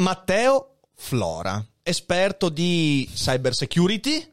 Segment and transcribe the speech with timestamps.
[0.00, 4.32] Matteo Flora, esperto di cyber security,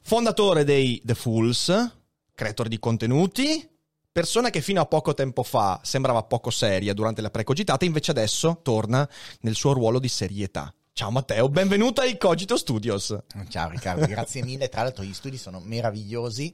[0.00, 1.92] fondatore dei The Fools,
[2.34, 3.64] creator di contenuti,
[4.10, 8.58] persona che fino a poco tempo fa sembrava poco seria durante la precogitata, invece adesso
[8.62, 9.08] torna
[9.42, 10.74] nel suo ruolo di serietà.
[10.92, 13.16] Ciao Matteo, benvenuto ai Cogito Studios.
[13.48, 14.68] Ciao Riccardo, grazie mille.
[14.68, 16.52] Tra l'altro gli studi sono meravigliosi.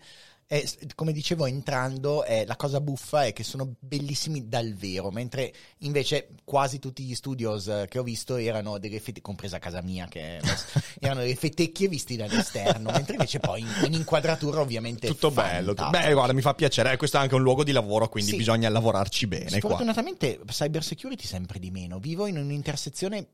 [0.52, 5.54] E, come dicevo entrando, eh, la cosa buffa è che sono bellissimi dal vero, mentre
[5.78, 10.08] invece quasi tutti gli studios eh, che ho visto erano delle fette, compresa casa mia,
[10.08, 10.40] che
[10.98, 15.72] erano delle fettecchie visti dall'esterno, mentre invece poi in, in inquadratura ovviamente tutto bello.
[15.72, 18.36] Beh, guarda, mi fa piacere, eh, questo è anche un luogo di lavoro, quindi sì.
[18.38, 19.50] bisogna lavorarci bene.
[19.50, 20.46] Sfortunatamente qua.
[20.46, 22.00] cyber security sempre di meno.
[22.00, 23.24] Vivo in un'intersezione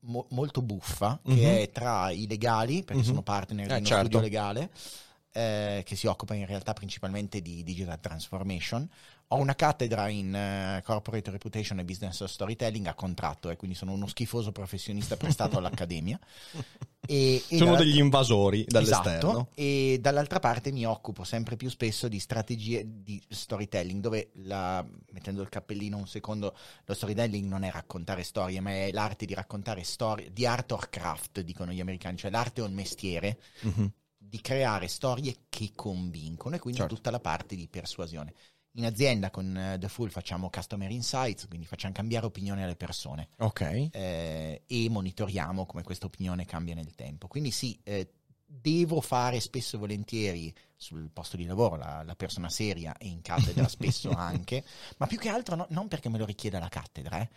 [0.00, 1.56] mo- molto buffa, che mm-hmm.
[1.58, 3.04] è tra i legali, perché mm-hmm.
[3.04, 4.04] sono partner eh, di uno certo.
[4.06, 4.70] studio legale,
[5.32, 8.88] eh, che si occupa in realtà principalmente di digital transformation.
[9.32, 13.76] Ho una cattedra in uh, corporate reputation e business storytelling a contratto, e eh, quindi
[13.76, 16.18] sono uno schifoso professionista prestato all'accademia.
[17.10, 19.30] E, e sono degli invasori dall'esterno.
[19.30, 24.86] Esatto, e dall'altra parte mi occupo sempre più spesso di strategie di storytelling, dove la,
[25.10, 29.34] mettendo il cappellino un secondo, lo storytelling non è raccontare storie, ma è l'arte di
[29.34, 33.40] raccontare storie, di art or craft, dicono gli americani, cioè l'arte o il mestiere.
[33.66, 33.86] Mm-hmm
[34.30, 36.94] di creare storie che convincono e quindi certo.
[36.94, 38.32] tutta la parte di persuasione.
[38.74, 43.30] In azienda con uh, The Full facciamo customer insights, quindi facciamo cambiare opinione alle persone.
[43.38, 43.88] Ok.
[43.90, 47.26] Eh, e monitoriamo come questa opinione cambia nel tempo.
[47.26, 48.12] Quindi sì, eh,
[48.46, 53.22] devo fare spesso e volentieri sul posto di lavoro la, la persona seria e in
[53.22, 54.64] cattedra spesso anche,
[54.96, 57.28] ma più che altro no, non perché me lo richieda la cattedra, eh,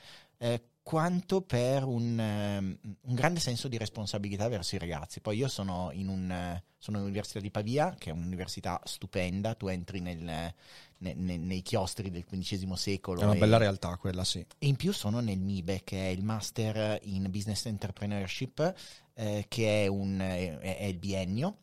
[0.43, 5.21] eh, quanto per un, um, un, grande senso di responsabilità verso i ragazzi.
[5.21, 10.01] Poi io sono in un, sono all'Università di Pavia, che è un'università stupenda, tu entri
[10.01, 10.53] nel, ne,
[10.97, 13.21] ne, nei chiostri del XV secolo.
[13.21, 14.39] È una e, bella realtà quella, sì.
[14.39, 18.73] E in più sono nel MIBE, che è il Master in Business Entrepreneurship,
[19.13, 21.59] eh, che è, un, è, è il biennio,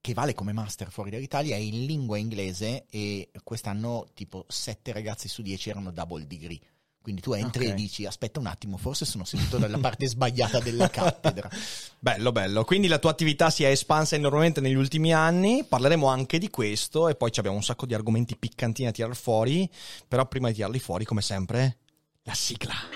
[0.00, 5.26] che vale come master fuori dall'Italia, è in lingua inglese e quest'anno tipo 7 ragazzi
[5.26, 6.60] su 10 erano double degree
[7.06, 7.70] quindi tu entri okay.
[7.70, 11.48] e dici aspetta un attimo, forse sono seduto dalla parte sbagliata della cattedra.
[12.00, 12.64] bello, bello.
[12.64, 17.06] Quindi la tua attività si è espansa enormemente negli ultimi anni, parleremo anche di questo
[17.06, 19.70] e poi abbiamo un sacco di argomenti piccantini a tirar fuori,
[20.08, 21.76] però prima di tirarli fuori, come sempre,
[22.24, 22.95] la sigla.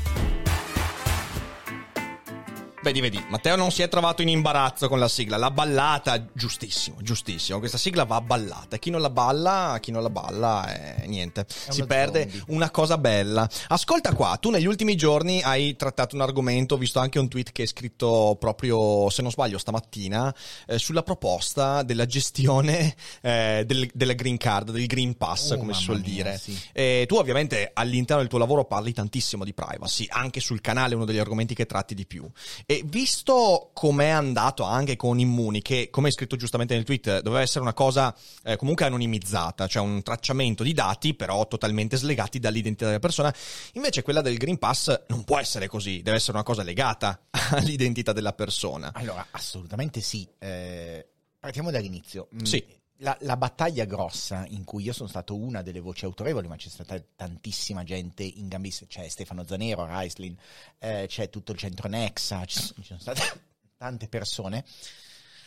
[2.83, 6.97] Vedi, vedi, Matteo non si è trovato in imbarazzo con la sigla, l'ha ballata, giustissimo,
[6.99, 11.45] giustissimo, questa sigla va ballata, chi non la balla, chi non la balla, eh, niente,
[11.47, 12.43] si perde zombie.
[12.47, 13.47] una cosa bella.
[13.67, 17.51] Ascolta qua, tu negli ultimi giorni hai trattato un argomento, ho visto anche un tweet
[17.51, 20.33] che hai scritto proprio, se non sbaglio, stamattina,
[20.65, 25.75] eh, sulla proposta della gestione eh, del, della green card, del green pass, oh, come
[25.75, 26.37] si suol mia, dire.
[26.39, 27.05] Sì.
[27.05, 31.05] tu ovviamente all'interno del tuo lavoro parli tantissimo di privacy, anche sul canale è uno
[31.05, 32.27] degli argomenti che tratti di più.
[32.71, 37.41] E visto com'è andato anche con Immuni, che come hai scritto giustamente nel tweet, doveva
[37.41, 42.85] essere una cosa eh, comunque anonimizzata, cioè un tracciamento di dati però totalmente slegati dall'identità
[42.85, 43.35] della persona,
[43.73, 47.19] invece quella del Green Pass non può essere così, deve essere una cosa legata
[47.51, 48.91] all'identità della persona.
[48.93, 50.25] Allora, assolutamente sì.
[50.39, 51.05] Eh,
[51.39, 52.29] partiamo dall'inizio.
[52.33, 52.63] Mm, sì.
[53.01, 56.69] La, la, battaglia grossa in cui io sono stato una delle voci autorevoli, ma c'è
[56.69, 60.37] stata tantissima gente in gambissima, c'è Stefano Zanero, Reislin,
[60.77, 63.21] eh, c'è tutto il centro Nexa, ci sono, ci sono state
[63.75, 64.63] tante persone,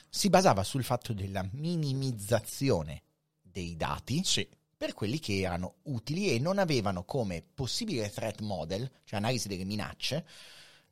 [0.09, 3.03] si basava sul fatto della minimizzazione
[3.41, 4.49] dei dati sì.
[4.77, 9.65] per quelli che erano utili e non avevano come possibile threat model, cioè analisi delle
[9.65, 10.27] minacce,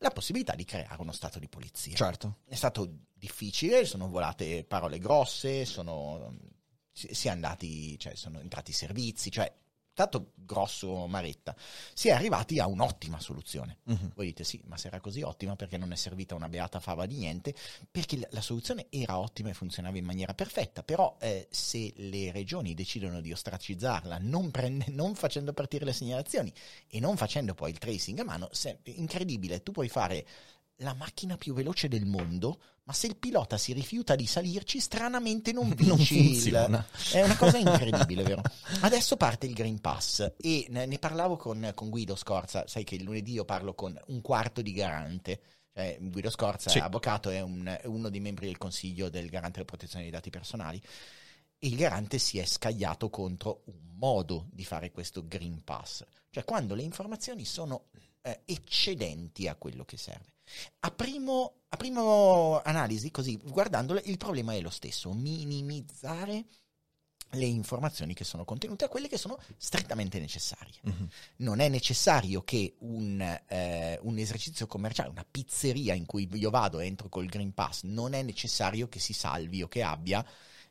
[0.03, 1.95] la possibilità di creare uno stato di polizia.
[1.95, 2.39] Certo.
[2.45, 6.37] È stato difficile, sono volate parole grosse, sono,
[6.93, 9.51] si è andati, cioè sono entrati i servizi, cioè
[9.95, 11.55] tanto grosso Maretta,
[11.95, 13.79] si è arrivati a un'ottima soluzione.
[13.85, 14.11] Uh-huh.
[14.15, 17.07] Voi dite sì, ma se era così ottima perché non è servita una beata fava
[17.07, 17.55] di niente?
[17.91, 22.33] Perché la, la soluzione era ottima e funzionava in maniera perfetta, però eh, se le
[22.33, 26.53] regioni decidono di ostracizzarla non, prende, non, facendo partire le segnalazioni
[26.89, 30.27] e non facendo poi il tracing a mano, se, incredibile, tu puoi fare
[30.83, 35.53] la macchina più veloce del mondo, ma se il pilota si rifiuta di salirci, stranamente
[35.53, 35.87] non vince.
[35.87, 36.87] non funziona.
[36.95, 37.13] Il...
[37.13, 38.43] È una cosa incredibile, vero?
[38.81, 43.05] Adesso parte il Green Pass e ne parlavo con, con, Guido Scorza, sai che il
[43.05, 45.41] lunedì io parlo con un quarto di garante.
[45.75, 46.79] Cioè, Guido Scorza, sì.
[46.79, 50.29] avvocato, è, un, è uno dei membri del consiglio del garante della protezione dei dati
[50.29, 50.83] personali
[51.65, 56.45] e il garante si è scagliato contro un modo di fare questo Green Pass, cioè
[56.45, 57.85] quando le informazioni sono
[58.21, 60.33] eh, eccedenti a quello che serve.
[60.81, 66.45] A primo, a primo analisi, così guardandole, il problema è lo stesso, minimizzare
[67.35, 70.75] le informazioni che sono contenute a quelle che sono strettamente necessarie.
[70.83, 71.09] Uh-huh.
[71.37, 76.81] Non è necessario che un, eh, un, esercizio commerciale, una pizzeria in cui io vado
[76.81, 80.25] e entro col Green Pass, non è necessario che si salvi o che abbia,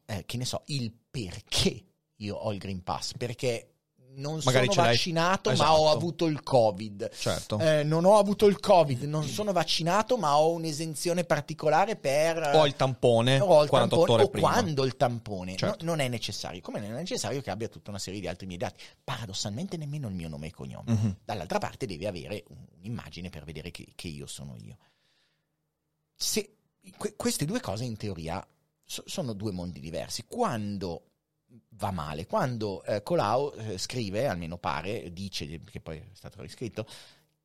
[0.05, 1.85] eh, che ne so, il perché
[2.17, 3.71] io ho il Green Pass, perché
[4.15, 5.69] non Magari sono vaccinato esatto.
[5.69, 7.59] ma ho avuto il covid certo.
[7.59, 12.65] eh, non ho avuto il covid non sono vaccinato ma ho un'esenzione particolare per ho
[12.65, 14.51] il tampone ho il 48 tampone, ore o prima.
[14.51, 15.85] quando il tampone certo.
[15.85, 18.47] no, non è necessario come non è necessario che abbia tutta una serie di altri
[18.47, 21.11] miei dati paradossalmente nemmeno il mio nome e cognome mm-hmm.
[21.23, 22.43] dall'altra parte deve avere
[22.79, 24.77] un'immagine per vedere che, che io sono io
[26.15, 26.55] se
[26.97, 28.45] que- queste due cose in teoria
[28.83, 31.10] so- sono due mondi diversi quando
[31.69, 32.25] va male.
[32.25, 36.85] Quando eh, Colau eh, scrive, almeno pare, dice, che poi è stato riscritto,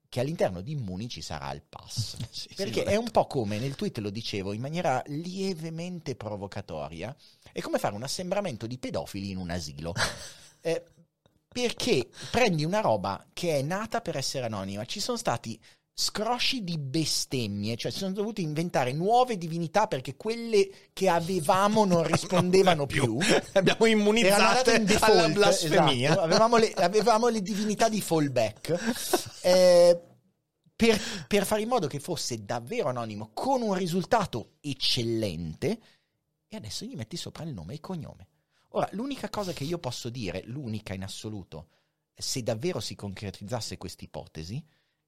[0.09, 2.17] che all'interno di Immuni ci sarà il pass.
[2.31, 7.15] sì, Perché sì, è un po' come nel tweet lo dicevo in maniera lievemente provocatoria,
[7.53, 9.93] è come fare un assembramento di pedofili in un asilo.
[10.61, 10.85] eh,
[11.49, 14.85] perché prendi una roba che è nata per essere anonima.
[14.85, 15.59] Ci sono stati
[15.99, 22.03] scrosci di bestemmie, cioè si sono dovuti inventare nuove divinità perché quelle che avevamo non
[22.03, 23.17] rispondevano non più.
[23.17, 23.35] più.
[23.55, 26.11] Abbiamo immunizzato in alla blasfemia.
[26.11, 26.21] Esatto.
[26.21, 29.41] Avevamo, le, avevamo, le, divinità di fallback.
[29.41, 30.01] Eh,
[30.77, 35.79] per, per fare in modo che fosse davvero anonimo con un risultato eccellente
[36.47, 38.29] e adesso gli metti sopra il nome e il cognome.
[38.71, 41.69] Ora, l'unica cosa che io posso dire, l'unica in assoluto,
[42.15, 44.63] se davvero si concretizzasse questa ipotesi,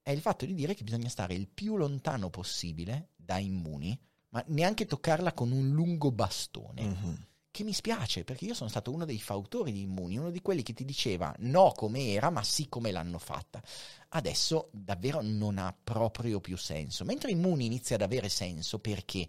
[0.09, 4.01] è il fatto di dire che bisogna stare il più lontano possibile da immuni,
[4.31, 6.83] ma neanche toccarla con un lungo bastone.
[6.83, 7.15] Mm-hmm.
[7.51, 10.63] Che mi spiace, perché io sono stato uno dei fautori di immuni, uno di quelli
[10.63, 13.63] che ti diceva no come era, ma sì come l'hanno fatta.
[14.09, 17.05] Adesso davvero non ha proprio più senso.
[17.05, 19.29] Mentre immuni inizia ad avere senso perché?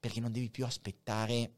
[0.00, 1.52] Perché non devi più aspettare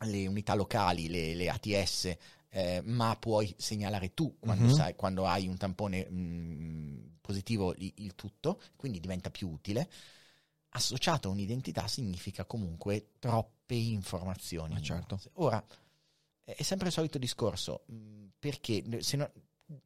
[0.00, 2.16] le unità locali, le, le ATS,
[2.48, 4.74] eh, ma puoi segnalare tu quando, mm-hmm.
[4.74, 9.88] sai, quando hai un tampone mh, mm, positivo il, tutto, quindi diventa più utile.
[10.70, 14.74] Associato a un'identità significa comunque troppe informazioni.
[14.74, 15.18] Ah, certo.
[15.34, 15.64] Ora,
[16.44, 19.30] è sempre il solito discorso, mm, perché no,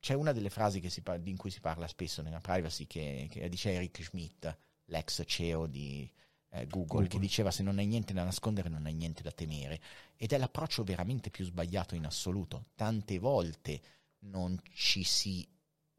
[0.00, 3.72] c'è una delle frasi parla, in cui si parla spesso nella privacy che, che dice
[3.72, 6.10] Eric Schmidt, l'ex CEO di,
[6.50, 9.30] eh, Google, Google, che diceva se non hai niente da nascondere non hai niente da
[9.30, 9.80] temere
[10.16, 12.66] ed è l'approccio veramente più sbagliato in assoluto.
[12.74, 13.80] Tante volte
[14.20, 15.46] non ci si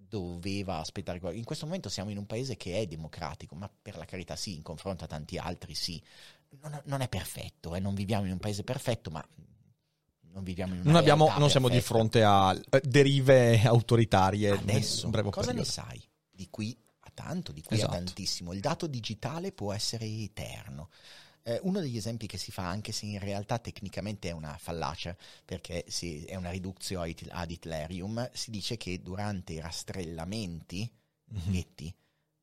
[0.09, 4.06] doveva aspettare In questo momento siamo in un paese che è democratico, ma per la
[4.06, 6.01] carità sì, in confronto a tanti altri sì.
[6.61, 7.79] Non, non è perfetto, eh?
[7.79, 9.23] non viviamo in un paese perfetto, ma
[10.31, 14.51] non viviamo in una non, abbiamo, non siamo di fronte a eh, derive autoritarie.
[14.51, 15.53] Adesso, cosa periodo.
[15.53, 16.75] ne sai di qui
[17.19, 17.94] tanto, di cui esatto.
[17.94, 18.54] tantissimo.
[18.54, 20.89] Il dato digitale può essere eterno.
[21.49, 25.18] Eh, uno degli esempi che si fa, anche se in realtà tecnicamente è una fallacia,
[25.44, 30.87] perché si, è una riduzione ad Hitlerium, si dice che durante i rastrellamenti,
[31.33, 31.51] mm-hmm.
[31.51, 31.95] ghetti,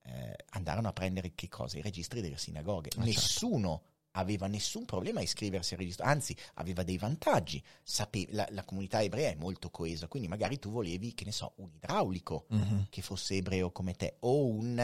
[0.06, 1.78] eh, andarono a prendere che cosa?
[1.78, 2.88] I registri delle sinagoghe.
[2.88, 3.06] Ah, certo.
[3.06, 7.62] Nessuno certo aveva nessun problema a iscriversi al registro, anzi aveva dei vantaggi.
[7.82, 11.52] Sape- la, la, comunità ebrea è molto coesa, quindi magari tu volevi, che ne so,
[11.56, 12.80] un idraulico mm-hmm.
[12.90, 14.78] che fosse ebreo come te o un,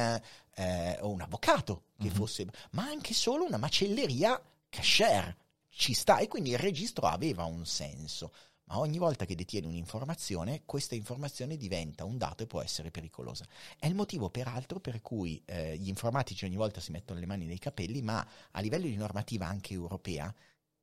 [0.54, 2.14] eh, o un avvocato che mm-hmm.
[2.14, 5.36] fosse, ma anche solo una macelleria cashier
[5.68, 8.32] ci sta e quindi il registro aveva un senso
[8.72, 13.46] ma ogni volta che detieni un'informazione, questa informazione diventa un dato e può essere pericolosa.
[13.78, 17.44] È il motivo, peraltro, per cui eh, gli informatici ogni volta si mettono le mani
[17.44, 20.34] nei capelli, ma a livello di normativa anche europea,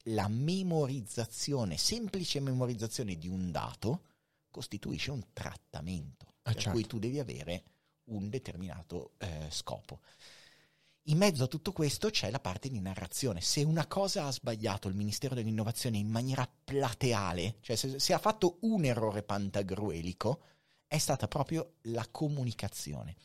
[0.04, 4.04] la memorizzazione, semplice memorizzazione di un dato,
[4.52, 6.72] costituisce un trattamento, ah, per certo.
[6.72, 7.64] cui tu devi avere
[8.06, 10.02] un determinato eh, scopo.
[11.10, 13.42] In mezzo a tutto questo c'è la parte di narrazione.
[13.42, 18.20] Se una cosa ha sbagliato il Ministero dell'Innovazione in maniera plateale, cioè se, se ha
[18.20, 20.42] fatto un errore pantagruelico,
[20.88, 23.16] è stata proprio la comunicazione.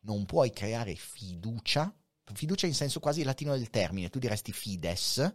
[0.00, 1.92] Non puoi creare fiducia,
[2.32, 5.34] fiducia in senso quasi latino del termine, tu diresti fides,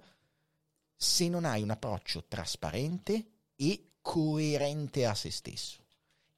[0.95, 5.83] se non hai un approccio trasparente e coerente a se stesso.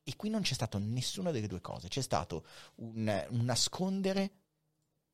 [0.03, 2.45] E qui non c'è stato nessuna delle due cose, c'è stato
[2.75, 4.42] un, un nascondere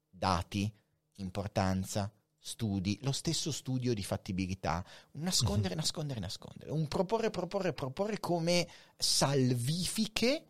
[0.09, 0.71] dati,
[1.15, 5.79] importanza, studi, lo stesso studio di fattibilità, nascondere, uh-huh.
[5.79, 10.45] nascondere, nascondere, un proporre, proporre, proporre come salvifiche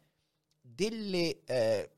[0.62, 1.92] delle eh,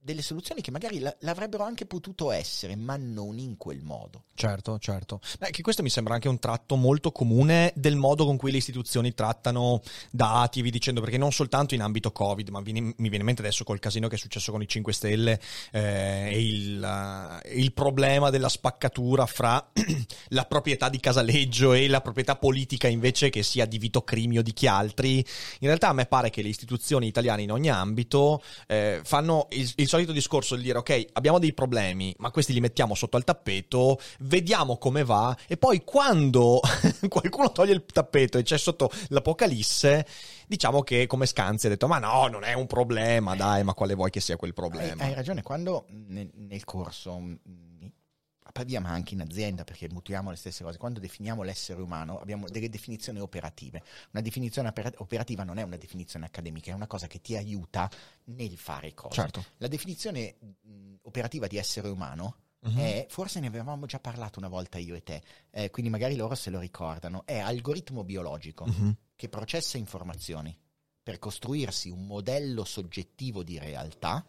[0.00, 4.24] delle soluzioni che magari l'avrebbero anche potuto essere, ma non in quel modo.
[4.34, 5.20] Certo, certo.
[5.38, 8.58] Beh, che questo mi sembra anche un tratto molto comune del modo con cui le
[8.58, 13.24] istituzioni trattano dati, vi dicendo, perché non soltanto in ambito Covid, ma mi viene in
[13.24, 15.40] mente adesso col casino che è successo con i 5 Stelle
[15.72, 19.70] eh, e il, uh, il, problema della spaccatura fra
[20.28, 24.42] la proprietà di Casaleggio e la proprietà politica invece che sia di Vito Crimi o
[24.42, 25.16] di chi altri.
[25.16, 29.70] In realtà a me pare che le istituzioni italiane in ogni ambito eh, fanno il,
[29.76, 33.24] il solito discorso di dire ok, abbiamo dei problemi, ma questi li mettiamo sotto al
[33.24, 36.60] tappeto, vediamo come va e poi quando
[37.08, 40.06] qualcuno toglie il tappeto e c'è sotto l'apocalisse,
[40.46, 43.94] diciamo che come Scanzi ha detto ma no, non è un problema, dai, ma quale
[43.94, 45.02] vuoi che sia quel problema?
[45.02, 47.20] Hai, hai ragione, quando nel, nel corso
[48.64, 50.78] via, ma anche in azienda, perché muturiamo le stesse cose.
[50.78, 53.82] Quando definiamo l'essere umano abbiamo delle definizioni operative.
[54.12, 57.90] Una definizione operativa non è una definizione accademica, è una cosa che ti aiuta
[58.24, 59.14] nel fare cose.
[59.14, 59.44] Certo.
[59.58, 60.36] La definizione
[61.02, 62.76] operativa di essere umano Uh-huh.
[62.76, 66.34] È, forse ne avevamo già parlato una volta io e te, eh, quindi magari loro
[66.34, 68.96] se lo ricordano, è algoritmo biologico uh-huh.
[69.14, 70.58] che processa informazioni
[71.00, 74.26] per costruirsi un modello soggettivo di realtà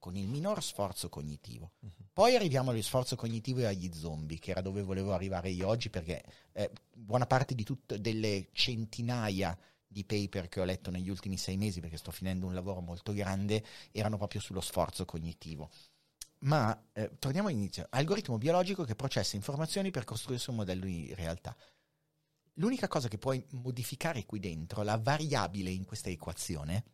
[0.00, 1.72] con il minor sforzo cognitivo.
[1.78, 1.90] Uh-huh.
[2.20, 5.88] Poi arriviamo allo sforzo cognitivo e agli zombie, che era dove volevo arrivare io oggi,
[5.88, 6.22] perché
[6.52, 11.56] eh, buona parte di tutte delle centinaia di paper che ho letto negli ultimi sei
[11.56, 15.70] mesi, perché sto finendo un lavoro molto grande, erano proprio sullo sforzo cognitivo.
[16.40, 17.86] Ma eh, torniamo all'inizio.
[17.88, 21.56] Algoritmo biologico che processa informazioni per costruirsi un modello di realtà.
[22.56, 26.84] L'unica cosa che puoi modificare qui dentro, la variabile in questa equazione,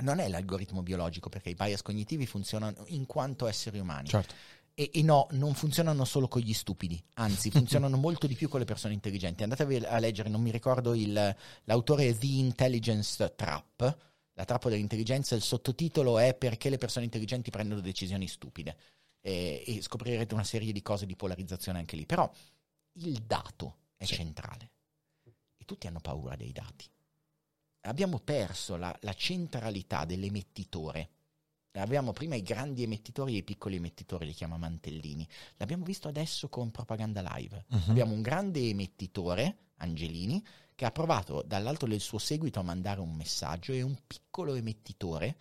[0.00, 4.08] non è l'algoritmo biologico, perché i bias cognitivi funzionano in quanto esseri umani.
[4.08, 4.34] Certo.
[4.78, 8.60] E, e, no, non funzionano solo con gli stupidi, anzi funzionano molto di più con
[8.60, 9.42] le persone intelligenti.
[9.42, 13.98] Andatevi a leggere, non mi ricordo il, l'autore The Intelligence Trap,
[14.34, 18.76] la trappola dell'intelligenza, il sottotitolo è Perché le persone intelligenti prendono decisioni stupide.
[19.20, 22.06] E, e scoprirete una serie di cose di polarizzazione anche lì.
[22.06, 22.30] Però
[22.92, 24.14] il dato è sì.
[24.14, 24.70] centrale
[25.56, 26.88] e tutti hanno paura dei dati
[27.88, 31.10] abbiamo perso la, la centralità dell'emettitore.
[31.78, 35.26] Abbiamo prima i grandi emettitori e i piccoli emettitori, li chiama Mantellini.
[35.56, 37.64] L'abbiamo visto adesso con Propaganda Live.
[37.68, 37.90] Uh-huh.
[37.90, 40.44] Abbiamo un grande emettitore, Angelini,
[40.74, 45.36] che ha provato dall'alto del suo seguito a mandare un messaggio e un piccolo emettitore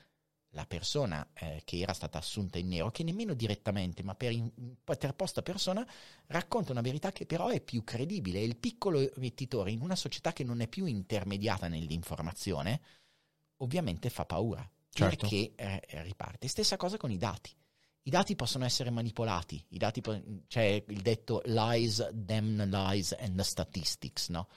[0.57, 5.43] la persona eh, che era stata assunta in nero, che nemmeno direttamente, ma per interposta
[5.43, 5.85] persona,
[6.27, 8.41] racconta una verità che però è più credibile.
[8.41, 12.81] il piccolo emettitore in una società che non è più intermediata nell'informazione,
[13.57, 14.67] ovviamente fa paura.
[15.05, 15.27] Certo.
[15.27, 16.47] Perché eh, riparte.
[16.47, 17.51] Stessa cosa con i dati.
[18.03, 23.39] I dati possono essere manipolati, I dati po- c'è il detto lies, damn lies and
[23.41, 24.47] statistics, no?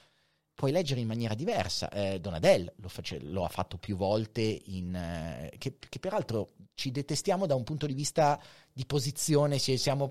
[0.61, 1.89] puoi leggere in maniera diversa.
[1.89, 6.91] Eh, Donadel lo, face, lo, ha fatto più volte, in, eh, che, che, peraltro ci
[6.91, 8.39] detestiamo da un punto di vista
[8.71, 9.57] di posizione,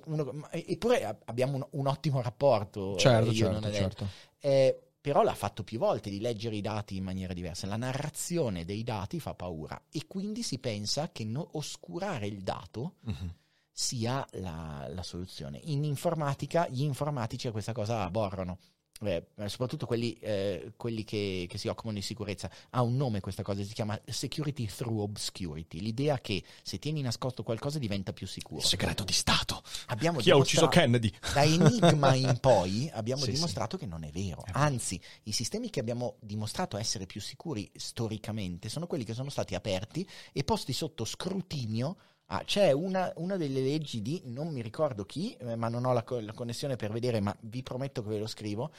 [0.06, 2.96] uno, eppure abbiamo un, un, ottimo rapporto.
[2.96, 4.08] Eh, certo, certo, certo.
[4.40, 7.66] Eh, però l'ha fatto più volte di leggere i dati in maniera diversa.
[7.66, 12.96] La narrazione dei dati fa paura e quindi si pensa che no, oscurare il dato
[13.04, 13.34] uh-huh.
[13.70, 15.58] sia la, la, soluzione.
[15.64, 18.58] In informatica gli informatici a questa cosa aborrono
[19.02, 23.42] eh, soprattutto quelli, eh, quelli che, che, si occupano di sicurezza, ha un nome questa
[23.42, 28.60] cosa, si chiama security through obscurity, l'idea che se tieni nascosto qualcosa diventa più sicuro.
[28.60, 29.62] Il segreto di Stato.
[29.86, 31.12] Abbiamo Chi ha ucciso Kennedy?
[31.32, 33.84] Da Enigma in poi abbiamo sì, dimostrato sì.
[33.84, 34.44] che non è vero.
[34.52, 39.54] Anzi, i sistemi che abbiamo dimostrato essere più sicuri storicamente sono quelli che sono stati
[39.54, 41.96] aperti e posti sotto scrutinio
[42.32, 45.92] Ah, c'è una, una, delle leggi di, non mi ricordo chi, eh, ma non ho
[45.92, 48.70] la, la, connessione per vedere, ma vi prometto che ve lo scrivo,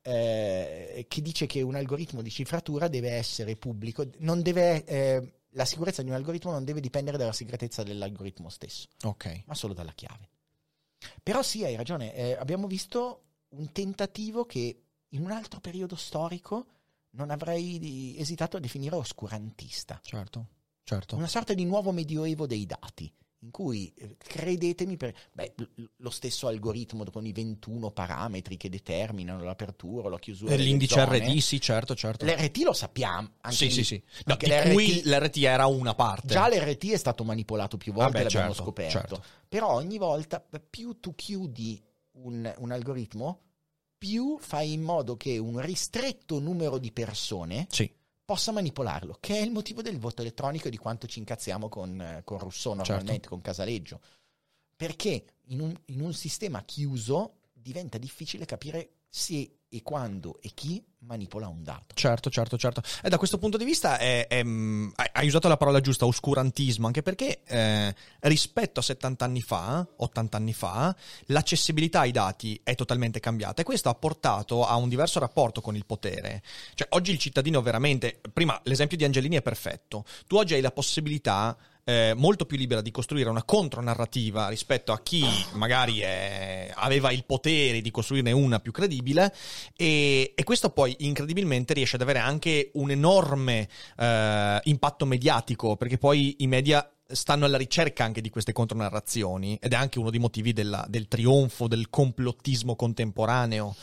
[0.00, 6.02] eh, che dice che un algoritmo di cifratura deve essere pubblico, deve, eh, la sicurezza
[6.02, 9.42] di un algoritmo non deve dipendere dalla segretezza dell'algoritmo stesso, okay.
[9.46, 10.28] ma solo dalla chiave.
[11.20, 16.66] Però sì, hai ragione, eh, abbiamo visto un tentativo che in un altro periodo storico
[17.14, 19.98] non avrei esitato a definire oscurantista.
[20.00, 20.58] Certo
[20.94, 21.16] certo.
[21.16, 25.54] una sorta di nuovo medioevo dei dati, in cui, eh, credetemi, per, beh,
[25.96, 30.54] lo stesso algoritmo con i 21 parametri che determinano l'apertura o la chiusura.
[30.56, 32.26] L'indice zone, RD, sì, certo, certo.
[32.26, 33.30] L'RT lo sappiamo.
[33.40, 34.02] Anche sì, lì, sì, sì.
[34.26, 36.28] No, di l'RT, cui l'RT era una parte.
[36.28, 38.98] Già l'RT è stato manipolato più volte, Vabbè, l'abbiamo certo, scoperto.
[38.98, 39.24] certo.
[39.48, 41.82] Però ogni volta, più tu chiudi
[42.12, 43.40] un, un algoritmo,
[43.96, 47.90] più fai in modo che un ristretto numero di persone Sì.
[48.30, 52.00] Possa manipolarlo, che è il motivo del voto elettronico e di quanto ci incazziamo con,
[52.00, 53.28] eh, con Rousseau normalmente, Certo.
[53.28, 54.00] con Casaleggio.
[54.76, 60.82] Perché in un, in un sistema chiuso diventa difficile capire se e quando e chi
[61.02, 61.94] manipola un dato.
[61.94, 62.82] Certo, certo, certo.
[63.02, 66.86] E da questo punto di vista è- è, mm, hai usato la parola giusta, oscurantismo,
[66.86, 70.94] anche perché eh, rispetto a 70 anni fa, 80 anni fa,
[71.26, 75.76] l'accessibilità ai dati è totalmente cambiata e questo ha portato a un diverso rapporto con
[75.76, 76.42] il potere.
[76.74, 80.72] Cioè, oggi il cittadino veramente, prima l'esempio di Angelini è perfetto, tu oggi hai la
[80.72, 87.10] possibilità eh, molto più libera di costruire una contronarrativa rispetto a chi magari eh, aveva
[87.10, 89.34] il potere di costruirne una più credibile.
[89.76, 95.98] E, e questo poi incredibilmente riesce ad avere anche un enorme eh, impatto mediatico perché
[95.98, 100.20] poi i media stanno alla ricerca anche di queste contronarrazioni ed è anche uno dei
[100.20, 103.74] motivi della- del trionfo del complottismo contemporaneo.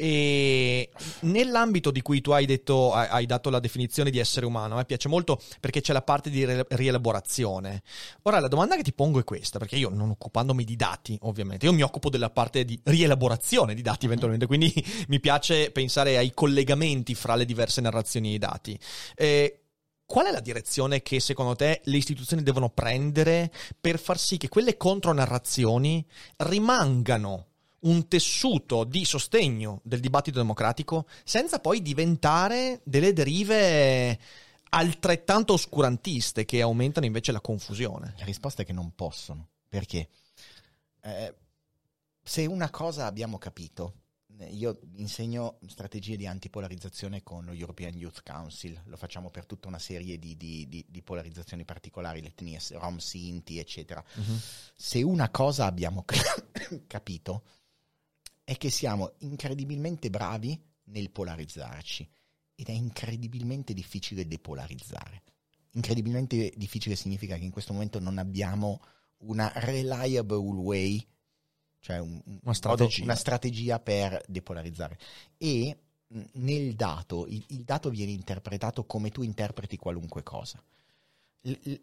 [0.00, 0.90] E
[1.22, 4.84] nell'ambito di cui tu hai detto hai dato la definizione di essere umano a me
[4.84, 7.82] piace molto perché c'è la parte di rielaborazione.
[8.22, 11.66] Ora la domanda che ti pongo è questa perché io non occupandomi di dati ovviamente
[11.66, 14.72] io mi occupo della parte di rielaborazione di dati eventualmente quindi
[15.08, 18.78] mi piace pensare ai collegamenti fra le diverse narrazioni e i dati.
[19.16, 19.62] Eh,
[20.08, 24.48] Qual è la direzione che secondo te le istituzioni devono prendere per far sì che
[24.48, 26.02] quelle contronarrazioni
[26.38, 27.48] rimangano
[27.80, 34.18] un tessuto di sostegno del dibattito democratico senza poi diventare delle derive
[34.70, 38.14] altrettanto oscurantiste che aumentano invece la confusione?
[38.16, 39.46] La risposta è che non possono.
[39.68, 40.08] Perché?
[41.02, 41.34] Eh,
[42.22, 43.92] se una cosa abbiamo capito,
[44.46, 49.78] io insegno strategie di antipolarizzazione con lo European Youth Council, lo facciamo per tutta una
[49.78, 54.04] serie di, di- di- di polarizzazioni particolari, le etnie rom, sinti, eccetera.
[54.74, 56.04] Se una cosa abbiamo
[56.86, 57.42] capito
[58.44, 62.08] è che siamo incredibilmente bravi nel polarizzarci
[62.54, 65.22] ed è incredibilmente difficile depolarizzare.
[65.72, 68.80] Incredibilmente difficile significa che in questo momento non abbiamo
[69.18, 71.06] una reliable way,
[71.80, 73.02] cioè un- un Una strategia.
[73.04, 74.98] una strategia per depolarizzare.
[75.36, 75.78] E
[76.32, 80.62] nel dato, il, il dato viene interpretato come tu interpreti qualunque cosa.
[81.42, 81.80] L- l-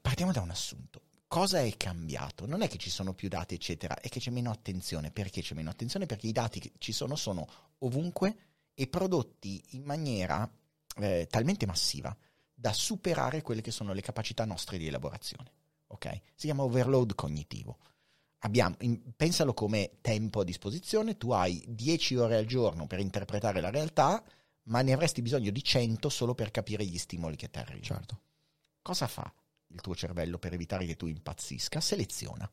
[0.00, 1.02] partiamo da un assunto.
[1.28, 2.46] Cosa è cambiato?
[2.46, 5.10] Non è che ci sono più dati, eccetera, è che c'è meno attenzione.
[5.10, 6.06] Perché c'è meno attenzione?
[6.06, 7.46] Perché i dati che ci sono sono
[7.78, 8.36] ovunque
[8.74, 10.48] e prodotti in maniera
[10.98, 12.16] eh, talmente massiva
[12.54, 15.50] da superare quelle che sono le capacità nostre di elaborazione.
[15.88, 16.12] Ok?
[16.34, 17.76] Si chiama overload cognitivo.
[18.46, 23.60] Abbiamo, in- pensalo come tempo a disposizione, tu hai 10 ore al giorno per interpretare
[23.60, 24.22] la realtà,
[24.64, 27.82] ma ne avresti bisogno di 100 solo per capire gli stimoli che ti arrivano.
[27.82, 28.20] Certo.
[28.82, 29.32] Cosa fa
[29.68, 31.80] il tuo cervello per evitare che tu impazzisca?
[31.80, 32.48] Seleziona.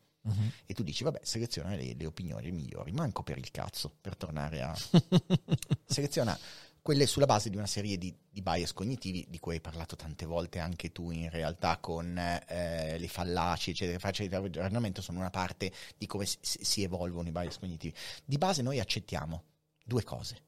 [0.65, 4.61] E tu dici, vabbè, seleziona le, le opinioni migliori, manco per il cazzo, per tornare
[4.61, 4.73] a...
[5.85, 6.37] seleziona
[6.83, 10.25] quelle sulla base di una serie di, di bias cognitivi di cui hai parlato tante
[10.25, 13.93] volte anche tu in realtà con eh, le fallaci, eccetera.
[13.93, 17.95] Le facce di ragionamento sono una parte di come si, si evolvono i bias cognitivi.
[18.25, 19.43] Di base noi accettiamo
[19.81, 20.43] due cose,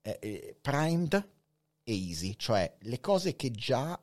[0.00, 1.14] eh, eh, primed
[1.82, 4.00] e easy, cioè le cose che già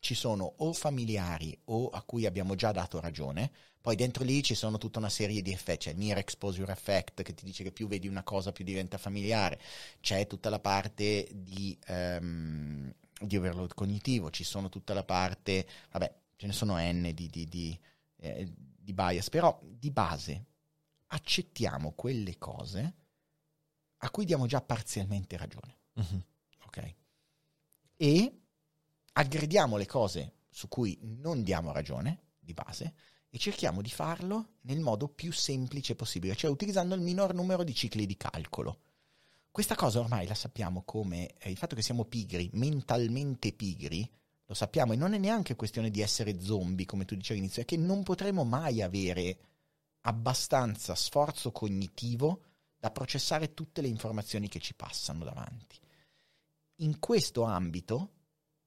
[0.00, 4.54] ci sono o familiari o a cui abbiamo già dato ragione, poi dentro lì ci
[4.54, 7.72] sono tutta una serie di effetti, c'è il near exposure effect che ti dice che
[7.72, 9.60] più vedi una cosa più diventa familiare,
[10.00, 16.14] c'è tutta la parte di, ehm, di overload cognitivo, ci sono tutta la parte, vabbè,
[16.36, 17.78] ce ne sono n di, di- di,
[18.18, 20.44] eh, di bias, però di base
[21.08, 22.94] accettiamo quelle cose
[23.98, 26.22] a cui diamo già parzialmente ragione Mhm.
[26.66, 26.94] ok?
[27.96, 28.37] E
[29.18, 32.94] aggrediamo le cose su cui non diamo ragione di base
[33.28, 37.74] e cerchiamo di farlo nel modo più semplice possibile, cioè utilizzando il minor numero di
[37.74, 38.82] cicli di calcolo.
[39.50, 44.08] Questa cosa ormai la sappiamo come eh, il fatto che siamo pigri, mentalmente pigri,
[44.44, 47.66] lo sappiamo e non è neanche questione di essere zombie, come tu dicevi all'inizio, è
[47.66, 49.38] che non potremo mai avere
[50.02, 52.42] abbastanza sforzo cognitivo
[52.78, 55.76] da processare tutte le informazioni che ci passano davanti.
[56.76, 58.12] In questo ambito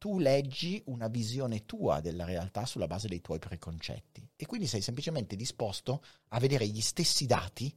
[0.02, 4.82] tu leggi una visione tua della realtà sulla base dei tuoi preconcetti e quindi sei
[4.82, 7.72] semplicemente disposto a vedere gli stessi dati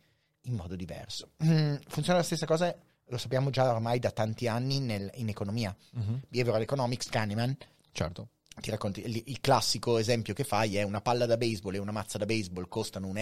[0.44, 1.32] in modo diverso.
[1.44, 2.74] Mm, funziona la stessa cosa,
[3.08, 5.76] lo sappiamo già ormai da tanti anni nel- in economia.
[5.90, 6.22] Mhm.
[6.26, 7.54] Behavioral Economics, Kahneman,
[7.92, 8.28] Certo.
[8.58, 11.92] ti racconti, il, il, classico esempio che fai è una palla da baseball e una
[11.92, 13.18] mazza da baseball costano 1,10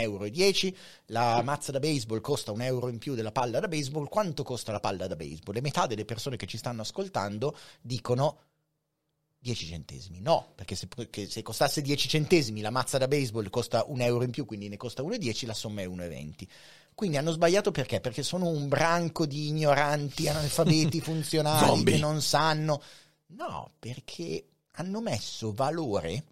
[0.67, 4.45] euro, la mazza da baseball costa un euro in più della palla da baseball, quanto
[4.45, 5.57] costa la palla da baseball?
[5.57, 8.39] E metà delle persone che ci stanno ascoltando dicono
[9.43, 10.21] 10 centesimi.
[10.21, 10.89] No, perché se,
[11.29, 14.77] se, costasse 10 centesimi la mazza da baseball costa un euro in più, quindi ne
[14.77, 16.47] costa 1,10, la somma è 1,20.
[16.95, 18.01] Quindi hanno sbagliato perché?
[18.01, 22.81] Perché sono un branco di ignoranti, analfabeti funzionali che non sanno.
[23.29, 26.25] No, perché hanno messo valore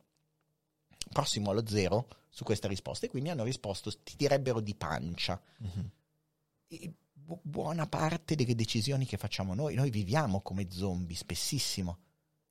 [1.12, 5.40] prossimo allo zero su questa risposta e quindi hanno risposto, ti direbbero di pancia.
[5.64, 6.90] Mm-hmm.
[7.42, 11.98] buona parte delle decisioni che facciamo noi, noi viviamo come zombie spessissimo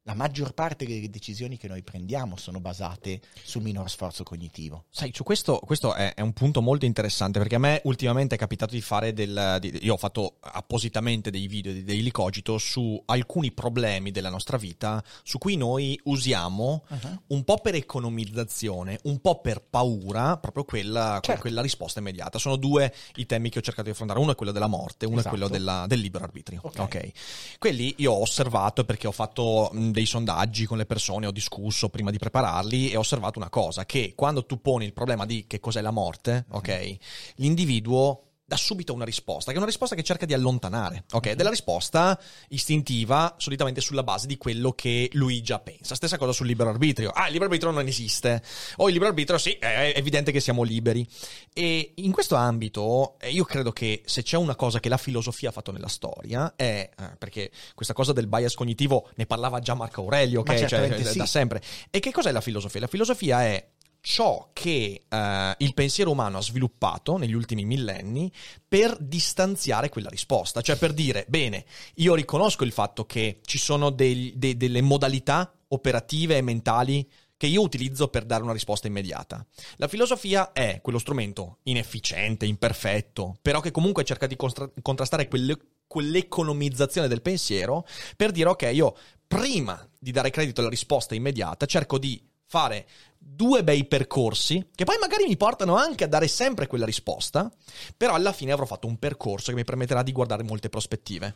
[0.10, 4.86] la maggior parte delle decisioni che noi prendiamo sono basate sul minor sforzo cognitivo.
[4.90, 8.38] Sai, su questo, questo è, è, un punto molto interessante perché a me ultimamente è
[8.40, 9.58] capitato di fare del...
[9.60, 14.58] Di, io ho fatto appositamente dei video di Daily Cogito su alcuni problemi della nostra
[14.58, 17.22] vita su cui noi usiamo uh-huh.
[17.28, 21.42] un po' per economizzazione, un po' per paura, proprio quella, certo.
[21.42, 22.40] quella, risposta immediata.
[22.40, 24.20] Sono due i temi che ho cercato di affrontare.
[24.20, 25.36] Uno è quello della morte, uno esatto.
[25.36, 26.62] è quello della, del libero arbitrio.
[26.64, 26.84] Okay.
[26.84, 27.12] ok.
[27.60, 32.10] Quelli io ho osservato perché ho fatto dei sondaggi con le persone, ho discusso prima
[32.10, 35.60] di prepararli e ho osservato una cosa, che quando tu poni il problema di che
[35.60, 36.98] cos'è la morte, ok,
[37.36, 41.28] l'individuo dà subito una risposta, che è una risposta che cerca di allontanare, ok?
[41.28, 41.38] Mm-hmm.
[41.38, 45.94] Della risposta istintiva, solitamente sulla base di quello che lui già pensa.
[45.94, 47.12] Stessa cosa sul libero arbitrio.
[47.12, 48.42] Ah, il libero arbitrio non esiste.
[48.78, 51.08] O il libero arbitrio, sì, è evidente che siamo liberi.
[51.54, 55.50] E in questo ambito, eh, io credo che se c'è una cosa che la filosofia
[55.50, 59.76] ha fatto nella storia, è, eh, perché questa cosa del bias cognitivo ne parlava già
[59.76, 60.66] Marco Aurelio, ok?
[60.66, 61.20] Cioè, sì.
[61.20, 61.62] da sempre.
[61.92, 62.80] E che cos'è la filosofia?
[62.80, 63.64] La filosofia è
[64.02, 68.32] ciò che eh, il pensiero umano ha sviluppato negli ultimi millenni
[68.68, 73.90] per distanziare quella risposta, cioè per dire, bene, io riconosco il fatto che ci sono
[73.90, 77.08] dei, de, delle modalità operative e mentali
[77.40, 79.46] che io utilizzo per dare una risposta immediata.
[79.78, 85.58] La filosofia è quello strumento inefficiente, imperfetto, però che comunque cerca di constra- contrastare quelle,
[85.88, 87.86] quell'economizzazione del pensiero
[88.18, 88.94] per dire ok, io
[89.26, 92.88] prima di dare credito alla risposta immediata cerco di fare
[93.22, 97.52] due bei percorsi che poi magari mi portano anche a dare sempre quella risposta,
[97.96, 101.36] però alla fine avrò fatto un percorso che mi permetterà di guardare molte prospettive.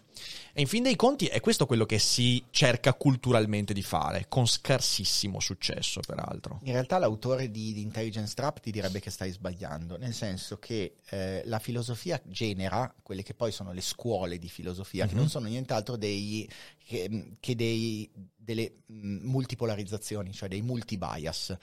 [0.54, 4.46] E in fin dei conti è questo quello che si cerca culturalmente di fare, con
[4.46, 6.60] scarsissimo successo peraltro.
[6.64, 10.96] In realtà l'autore di, di Intelligence Trap ti direbbe che stai sbagliando, nel senso che
[11.10, 15.10] eh, la filosofia genera quelle che poi sono le scuole di filosofia, mm-hmm.
[15.10, 15.30] che non mhm.
[15.30, 16.50] sono nient'altro dei,
[16.84, 21.58] che, che dei, delle mm, multipolarizzazioni, cioè dei multi-bias,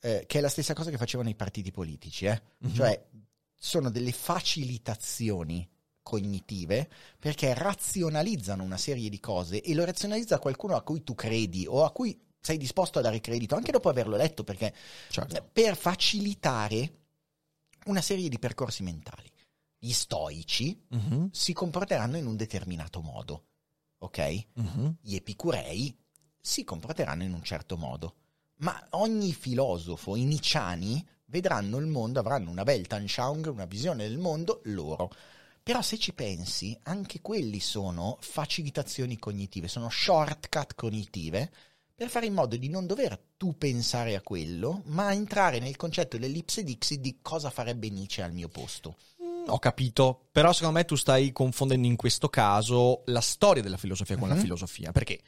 [0.00, 2.42] eh, che è la stessa cosa che facevano i partiti politici, eh?
[2.64, 2.74] mm-hmm.
[2.74, 3.06] cioè
[3.54, 5.68] sono delle facilitazioni
[6.02, 11.66] cognitive perché razionalizzano una serie di cose e lo razionalizza qualcuno a cui tu credi
[11.68, 14.74] o a cui sei disposto a dare credito anche dopo averlo letto perché
[15.10, 15.48] certo.
[15.52, 16.98] per facilitare
[17.86, 19.30] una serie di percorsi mentali.
[19.78, 21.26] Gli stoici mm-hmm.
[21.30, 23.44] si comporteranno in un determinato modo,
[23.98, 24.46] ok?
[24.60, 24.88] Mm-hmm.
[25.00, 25.96] Gli epicurei
[26.40, 28.16] si comporteranno in un certo modo.
[28.60, 34.60] Ma ogni filosofo, i nicciani, vedranno il mondo, avranno una Weltanschauung, una visione del mondo
[34.64, 35.10] loro.
[35.62, 41.50] Però se ci pensi, anche quelli sono facilitazioni cognitive, sono shortcut cognitive
[41.94, 46.16] per fare in modo di non dover tu pensare a quello, ma entrare nel concetto
[46.16, 48.96] dell'ipse dixit di cosa farebbe Nietzsche al mio posto.
[49.46, 54.14] Ho capito, però secondo me tu stai confondendo in questo caso la storia della filosofia
[54.14, 54.30] con uh-huh.
[54.30, 54.42] la mhm.
[54.42, 55.20] filosofia, perché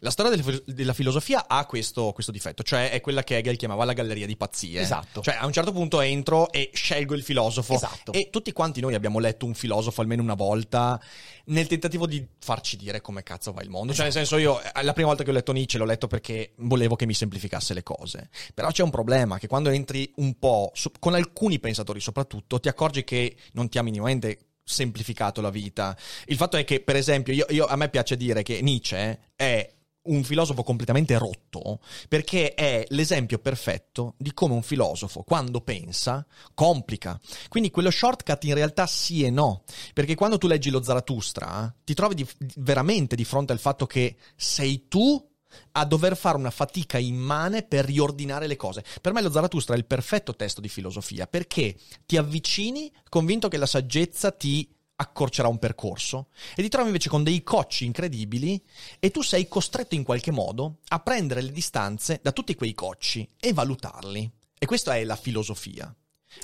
[0.00, 3.84] la storia del, della filosofia ha questo, questo, difetto, cioè è quella che Hegel chiamava
[3.84, 4.80] la galleria di pazzie.
[4.80, 5.22] Esatto.
[5.22, 7.74] Cioè a un certo punto entro e scelgo il filosofo.
[7.74, 8.12] Esatto.
[8.12, 11.00] E tutti quanti noi abbiamo letto un filosofo almeno una volta
[11.46, 13.94] nel tentativo di farci dire come cazzo va il mondo.
[13.94, 16.52] Cioè nel senso io eh, la prima volta che ho letto Nietzsche l'ho letto perché
[16.56, 18.28] volevo che mi semplificasse le cose.
[18.54, 23.04] Però c'è un problema che quando entri un po', con alcuni pensatori soprattutto, ti accorgi
[23.04, 25.96] che non ti ha minimamente semplificato la vita.
[26.26, 29.74] Il fatto è che, per esempio, io, io, a me piace dire che Nietzsche è
[30.02, 37.20] un filosofo completamente rotto perché è l'esempio perfetto di come un filosofo quando pensa complica.
[37.48, 41.94] Quindi quello shortcut in realtà sì e no, perché quando tu leggi lo Zarathustra ti
[41.94, 45.28] trovi di, veramente di fronte al fatto che sei tu
[45.72, 48.84] a dover fare una fatica immane per riordinare le cose.
[49.00, 53.56] Per me lo Zarathustra è il perfetto testo di filosofia perché ti avvicini convinto che
[53.56, 54.68] la saggezza ti
[55.00, 58.62] accorcerà un percorso e ti trovi invece con dei cocci incredibili
[58.98, 63.26] e tu sei costretto in qualche modo a prendere le distanze da tutti quei cocci
[63.38, 64.30] e valutarli.
[64.58, 65.94] E questa è la filosofia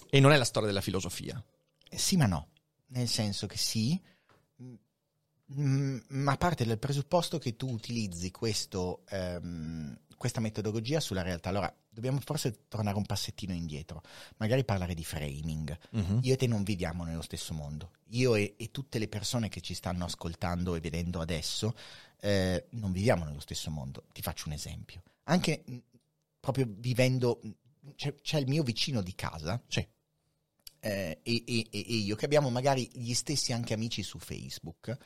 [0.08, 1.42] e non è la storia della filosofia.
[1.94, 2.48] Sì, ma no.
[2.88, 4.00] Nel senso che sì,
[5.48, 11.50] ma parte dal presupposto che tu utilizzi questo, um, questa metodologia sulla realtà.
[11.50, 14.02] Allora, dobbiamo forse tornare un passettino indietro,
[14.38, 15.78] magari parlare di framing.
[15.90, 16.18] Uh-huh.
[16.22, 17.92] Io e te non viviamo nello stesso mondo.
[18.10, 21.74] Io e, e, tutte le persone che ci stanno ascoltando e vedendo adesso
[22.20, 24.04] eh, non viviamo nello stesso mondo.
[24.12, 25.02] Ti faccio un esempio.
[25.24, 25.64] Anche
[26.40, 27.40] proprio vivendo,
[27.94, 29.62] c'è, c'è, il mio vicino di casa.
[29.68, 29.86] Sì.
[30.80, 34.96] Eh, e, e, e io che abbiamo magari gli stessi anche amici su Facebook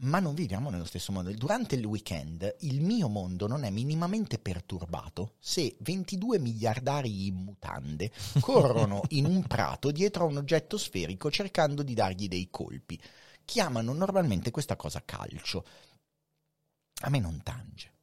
[0.00, 1.32] ma non viviamo nello stesso mondo.
[1.32, 8.10] Durante il weekend il mio mondo non è minimamente perturbato se 22 miliardari in mutande
[8.40, 13.00] corrono in un prato dietro a un oggetto sferico cercando di dargli dei colpi.
[13.44, 15.64] Chiamano normalmente questa cosa calcio.
[17.02, 17.97] A me non tange.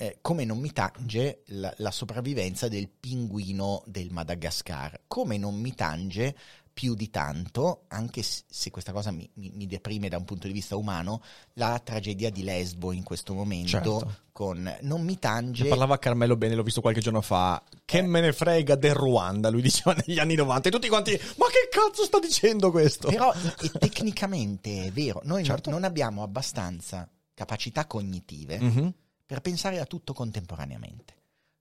[0.00, 5.74] Eh, come non mi tange la, la sopravvivenza del pinguino del Madagascar, come non mi
[5.74, 6.34] tange
[6.72, 10.54] più di tanto, anche se questa cosa mi, mi, mi, deprime da un punto di
[10.54, 11.20] vista umano,
[11.54, 14.14] la tragedia di Lesbo in questo momento certo.
[14.32, 15.64] con non mi tange.
[15.64, 17.62] Ne parlava Carmelo Bene, l'ho visto qualche giorno fa.
[17.84, 18.02] Che eh.
[18.02, 21.68] me ne frega del Ruanda, lui diceva negli anni 90 e tutti quanti "Ma che
[21.70, 23.08] cazzo sta dicendo questo?".
[23.08, 23.30] Però
[23.78, 25.68] tecnicamente è vero, noi certo.
[25.68, 28.88] non, non abbiamo abbastanza capacità cognitive mm-hmm.
[29.30, 31.14] Per pensare a tutto contemporaneamente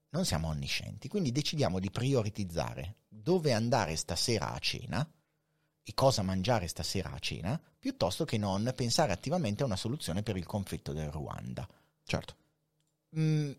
[0.10, 5.08] non siamo onniscienti, quindi decidiamo di prioritizzare dove andare stasera a cena
[5.84, 10.36] e cosa mangiare stasera a cena, piuttosto che non pensare attivamente a una soluzione per
[10.36, 11.68] il conflitto del Ruanda.
[12.06, 12.36] Certo.
[13.16, 13.52] Mm,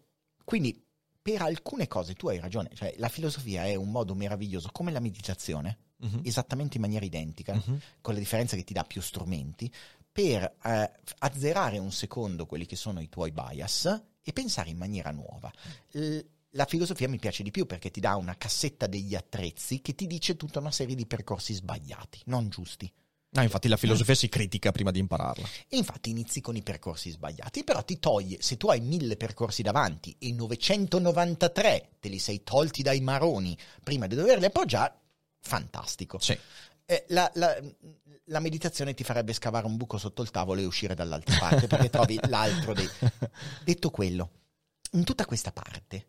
[0.45, 0.85] quindi
[1.23, 4.99] per alcune cose tu hai ragione, cioè la filosofia è un modo meraviglioso come la
[4.99, 6.23] meditazione, uh-huh.
[6.25, 7.79] esattamente in maniera identica, uh-huh.
[8.01, 9.73] con la differenza che ti dà più strumenti,
[10.13, 15.11] per eh, azzerare un secondo quelli che sono i tuoi bias e pensare in maniera
[15.11, 15.51] nuova.
[15.93, 16.19] L-
[16.55, 20.07] la filosofia mi piace di più perché ti dà una cassetta degli attrezzi che ti
[20.07, 22.93] dice tutta una serie di percorsi sbagliati, non giusti.
[23.35, 25.47] Ah, infatti la filosofia si critica prima di impararla.
[25.69, 29.63] E infatti inizi con i percorsi sbagliati, però ti toglie, se tu hai mille percorsi
[29.63, 34.95] davanti e 993 te li sei tolti dai maroni prima di doverli appoggiare,
[35.39, 36.19] fantastico.
[36.19, 36.37] Sì.
[36.85, 37.57] Eh, la, la,
[38.31, 41.91] la, meditazione ti farebbe scavare un buco sotto il tavolo e uscire dall'altra parte perché
[41.91, 42.89] trovi l'altro dei...
[43.65, 44.31] Detto quello,
[44.93, 46.07] in tutta questa parte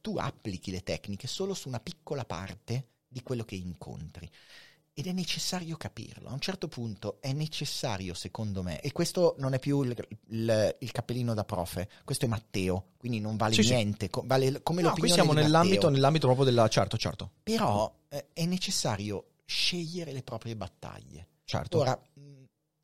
[0.00, 4.30] tu applichi le tecniche solo su una piccola parte di quello che incontri.
[4.92, 6.28] Ed è necessario capirlo.
[6.28, 9.96] A un certo punto è necessario, secondo me, e questo non è più il,
[10.28, 14.20] il, il cappellino da profe, questo è Matteo, quindi non vale sì, niente, sì.
[14.24, 16.68] vale come no, l'opinione qui siamo nell'ambito, nell'ambito, proprio della...
[16.68, 17.30] Certo, certo.
[17.42, 21.28] Però eh, è necessario scegliere le proprie battaglie.
[21.44, 21.78] Certo.
[21.78, 22.00] Ora,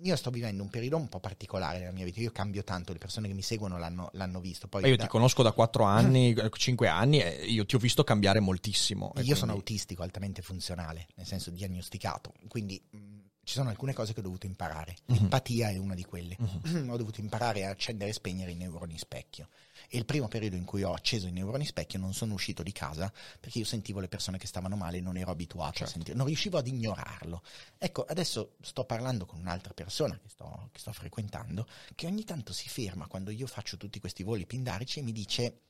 [0.03, 2.99] io sto vivendo un periodo un po' particolare nella mia vita, io cambio tanto, le
[2.99, 4.67] persone che mi seguono l'hanno, l'hanno visto.
[4.67, 5.05] Poi io da...
[5.05, 9.07] ti conosco da 4 anni, 5 anni e io ti ho visto cambiare moltissimo.
[9.07, 9.35] Io quindi...
[9.35, 13.10] sono autistico, altamente funzionale, nel senso diagnosticato, quindi mh,
[13.43, 14.97] ci sono alcune cose che ho dovuto imparare.
[15.07, 15.17] Mhm.
[15.17, 15.75] L'empatia uh-huh.
[15.75, 16.37] è una di quelle.
[16.39, 16.87] Uh-huh.
[16.93, 19.49] ho dovuto imparare a accendere e spegnere i neuroni specchio.
[19.89, 22.73] E il primo periodo in cui ho acceso i neuroni specchio non sono uscito di
[22.73, 25.85] casa perché io sentivo le persone che stavano male e non ero abituato certo.
[25.85, 27.43] a sentire, non riuscivo ad ignorarlo.
[27.79, 32.53] Ecco, adesso sto parlando con un'altra persona che sto, che sto frequentando che ogni tanto
[32.53, 35.61] si ferma quando io faccio tutti questi voli pindarici e mi dice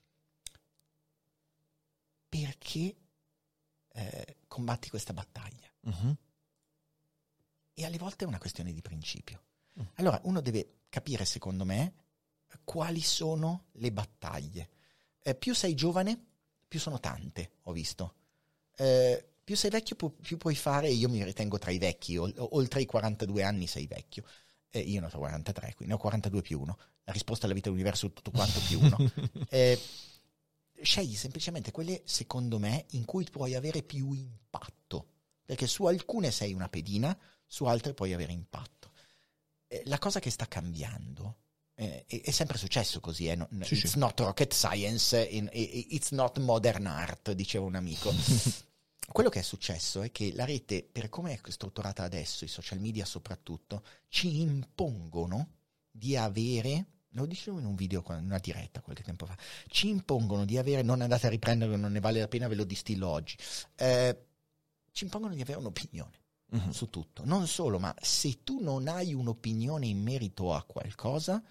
[2.28, 2.96] perché
[3.92, 5.68] eh, combatti questa battaglia?
[5.82, 6.16] Uh-huh.
[7.80, 9.40] E alle volte è una questione di principio.
[9.72, 9.86] Uh-huh.
[9.94, 11.94] Allora uno deve capire, secondo me,
[12.62, 14.68] quali sono le battaglie.
[15.22, 16.26] Eh, più sei giovane,
[16.68, 18.16] più sono tante, ho visto.
[18.76, 22.30] Eh, più sei vecchio, più, più, puoi fare, io mi ritengo tra i vecchi, o,
[22.54, 24.24] oltre i 42 anni sei vecchio.
[24.68, 26.78] Eh, io ne ho 43, quindi ne ho 42 più 1.
[27.04, 28.96] La risposta alla vita dell'universo è tutto quanto più 1.
[29.48, 29.80] Eh,
[30.82, 35.06] scegli semplicemente quelle, secondo me, in cui puoi avere più impatto.
[35.46, 37.18] Perché su alcune sei una pedina,
[37.50, 38.92] su altre puoi avere impatto.
[39.66, 41.38] Eh, la cosa che sta cambiando
[41.74, 43.36] eh, è, sempre successo così, eh?
[43.62, 43.98] sì, it's sì.
[43.98, 48.12] not rocket science, in, it's not modern art, diceva un amico.
[49.10, 52.78] Quello che è successo è che la rete, per come è strutturata adesso, i social
[52.78, 55.54] media soprattutto, ci impongono
[55.90, 59.36] di avere lo dicevo in un video, in una diretta qualche tempo fa,
[59.66, 62.62] ci impongono di avere, non andate a riprenderlo, non ne vale la pena, ve lo
[62.62, 63.36] distillo oggi,
[63.74, 64.26] eh,
[64.92, 66.72] ci impongono di avere un'opinione uh-huh.
[66.72, 67.22] su tutto.
[67.24, 71.42] Non solo, ma se tu non hai un'opinione in merito a qualcosa,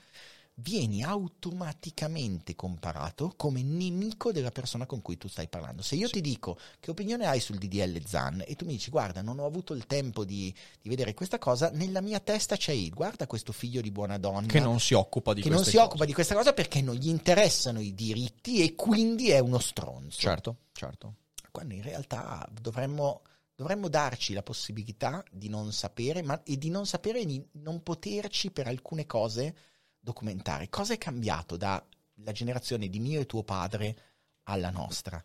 [0.61, 5.81] vieni automaticamente comparato come nemico della persona con cui tu stai parlando.
[5.81, 6.13] Se io sì.
[6.13, 9.45] ti dico che opinione hai sul DDL ZAN e tu mi dici guarda non ho
[9.45, 13.51] avuto il tempo di, di vedere questa cosa, nella mia testa c'è il guarda questo
[13.51, 15.83] figlio di buona donna che non si occupa di che non si cose.
[15.83, 20.19] occupa di questa cosa perché non gli interessano i diritti e quindi è uno stronzo.
[20.19, 21.15] Certo, certo.
[21.51, 23.21] Quando in realtà dovremmo
[23.59, 27.83] dovremmo darci la possibilità di non sapere ma, e di non sapere e di non
[27.83, 29.53] poterci per alcune cose
[29.99, 30.69] documentare.
[30.69, 31.85] Cosa è cambiato da
[32.23, 33.97] la generazione di mio e tuo padre
[34.43, 35.21] alla nostra,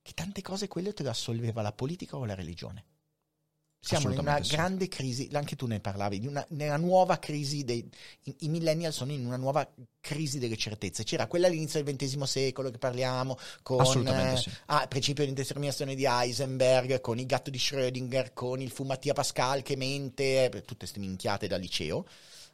[0.00, 2.84] che tante cose quelle te le assolveva la politica o la religione.
[3.84, 4.54] Siamo in una sì.
[4.54, 7.86] grande crisi, anche tu ne parlavi, di una, nella nuova crisi, dei,
[8.24, 9.68] i, i, millennial sono in una nuova
[10.00, 11.04] crisi delle certezze.
[11.04, 14.50] C'era quella all'inizio del XX secolo che parliamo con eh, sì.
[14.66, 19.12] ah, principio di indeterminazione di Heisenberg, con il gatto di Schrödinger, con il fu Mattia
[19.12, 22.06] Pascal che mente, tutte queste minchiate da liceo.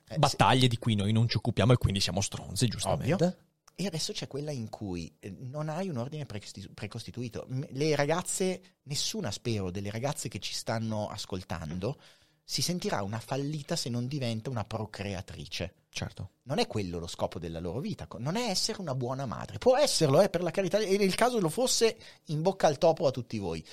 [0.08, 0.68] Eh, Battaglie se...
[0.68, 3.12] di cui noi non ci occupiamo e quindi siamo stronzi, giustamente.
[3.12, 3.36] Ovvio.
[3.74, 7.46] E adesso c'è quella in cui eh, non hai un ordine precostituito.
[7.48, 11.98] Le ragazze, nessuna spero delle ragazze che ci stanno ascoltando,
[12.44, 15.74] si sentirà una fallita se non diventa una procreatrice.
[15.88, 16.30] Certo.
[16.42, 19.59] Non è quello lo scopo della loro vita, non è essere una buona madre.
[19.59, 23.06] Può esserlo, eh, per la carità, e nel caso lo fosse, in bocca al topo
[23.06, 23.64] a tutti voi.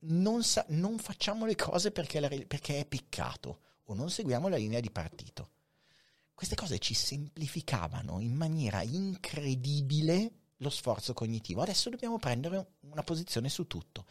[0.00, 4.56] Non, sa- non facciamo le cose perché, la, perché è peccato o non seguiamo la
[4.56, 5.50] linea di partito
[6.42, 11.62] queste cose ci semplificavano in maniera incredibile lo sforzo cognitivo.
[11.62, 14.06] Adesso dobbiamo prendere una posizione su tutto.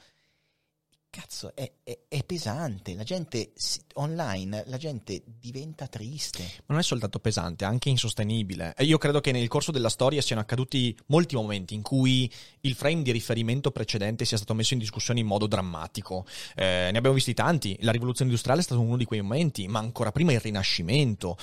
[1.10, 3.52] Cazzo, è, è, è pesante, la gente
[3.96, 6.42] online, la gente diventa triste.
[6.44, 8.74] Ma non è soltanto pesante, è anche insostenibile.
[8.78, 12.76] E io credo che nel corso della storia siano accaduti molti momenti in cui il
[12.76, 16.26] frame di riferimento precedente sia stato messo in discussione in modo drammatico.
[16.56, 19.80] Eh, ne abbiamo visti tanti, la rivoluzione industriale è stato uno di quei momenti, ma
[19.80, 21.36] ancora prima il Rinascimento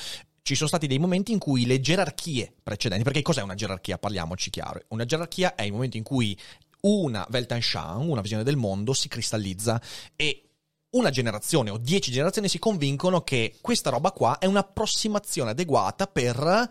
[0.48, 3.98] ci sono stati dei momenti in cui le gerarchie precedenti, perché cos'è una gerarchia?
[3.98, 4.80] Parliamoci chiaro.
[4.88, 6.34] Una gerarchia è il momento in cui
[6.80, 9.78] una Weltanschauung, una visione del mondo, si cristallizza
[10.16, 10.44] e
[10.92, 16.70] una generazione o dieci generazioni si convincono che questa roba qua è un'approssimazione adeguata per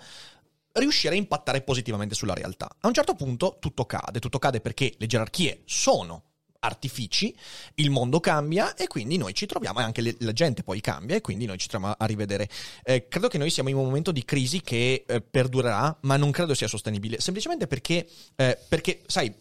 [0.71, 2.67] riuscire a impattare positivamente sulla realtà.
[2.79, 6.26] A un certo punto tutto cade, tutto cade perché le gerarchie sono
[6.59, 7.35] artifici,
[7.75, 11.15] il mondo cambia e quindi noi ci troviamo, e anche le, la gente poi cambia
[11.15, 12.49] e quindi noi ci troviamo a, rivedere.
[12.83, 16.31] Eh, credo che noi siamo in un momento di crisi che eh, perdurerà, ma non
[16.31, 19.33] credo sia sostenibile, semplicemente perché, eh, perché sai,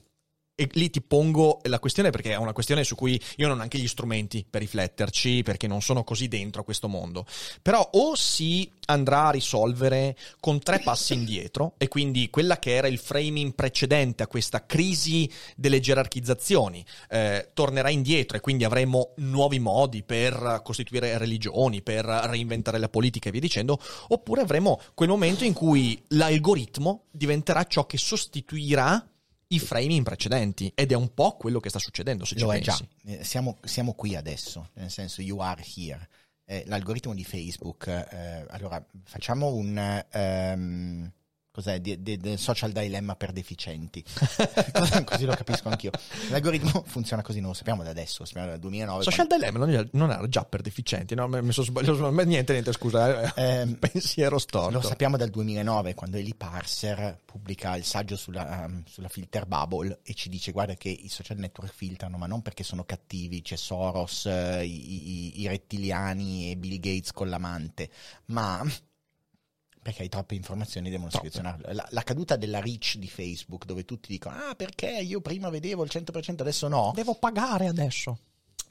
[0.59, 3.62] e lì ti pongo la questione perché è una questione su cui io non ho
[3.62, 7.27] anche gli strumenti per rifletterci perché non sono così dentro a questo mondo.
[7.61, 12.87] Però o si andrà a risolvere con tre passi indietro e quindi quella che era
[12.87, 19.59] il framing precedente a questa crisi delle gerarchizzazioni eh, tornerà indietro e quindi avremo nuovi
[19.59, 25.45] modi per costituire religioni, per reinventare la politica e via dicendo, oppure avremo quel momento
[25.45, 29.07] in cui l'algoritmo diventerà ciò che sostituirà
[29.48, 32.88] i framing precedenti ed è un po' quello che sta succedendo se Lo ci pensi.
[33.02, 33.12] Già.
[33.12, 36.09] Eh, siamo, siamo, qui adesso, nel senso you are here.
[36.44, 40.04] Eh, l'algoritmo di Facebook, eh, allora facciamo un...
[40.12, 41.12] Um,
[41.57, 44.05] cos'è, di, di, del social dilemma per deficienti.
[45.07, 45.90] così lo capisco anch'io.
[46.29, 49.03] L'algoritmo funziona così, non lo sappiamo da adesso, lo sappiamo dal 2009.
[49.05, 49.47] Social quando...
[49.47, 51.27] dilemma non era già per deficienti, no?
[51.29, 54.71] Mi sono sbagliato, niente, niente, scusa, eh, eh, pensiero storto.
[54.71, 60.01] Lo sappiamo dal 2009, quando Eli Parser pubblica il saggio sulla, um, sulla filter bubble
[60.03, 63.57] e ci dice guarda che i social network filtrano, ma non perché sono cattivi, c'è
[63.57, 67.88] Soros, eh, i, i, i rettiliani e Bill Gates con l'amante,
[68.27, 68.62] ma
[69.87, 71.31] perché hai troppe informazioni devono Troppe.
[71.31, 71.72] selezionarle.
[71.72, 75.85] La, la, caduta della reach di Facebook, dove tutti dicono: Ah, perché io prima vedevo
[75.85, 76.90] il 100%, adesso no.
[76.92, 78.18] Devo pagare adesso.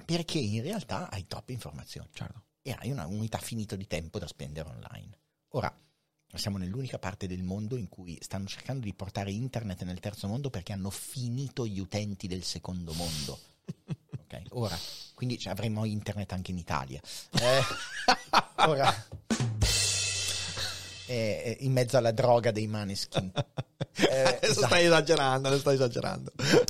[0.03, 2.09] Perché in realtà hai troppe informazioni.
[2.11, 2.43] Certo.
[2.61, 5.17] E hai una unità finita di tempo da spendere online.
[5.51, 5.73] Ora,
[6.33, 10.49] siamo nell'unica parte del mondo in cui stanno cercando di portare internet nel terzo mondo
[10.49, 13.39] perché hanno finito gli utenti del secondo mondo.
[14.19, 14.77] ok, ora,
[15.13, 16.99] quindi avremo internet anche in Italia.
[18.57, 18.93] Eh, ora
[21.07, 23.31] eh, in mezzo alla droga dei maneskin.
[23.97, 24.65] Eh, esatto.
[24.67, 26.29] Stai esagerando, stai esagerando.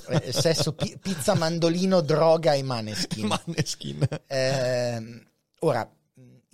[0.09, 3.25] Eh, sesso, pi- pizza, mandolino, droga e maneskin.
[3.45, 4.07] Maneskin.
[4.27, 5.25] Eh,
[5.61, 5.89] ora,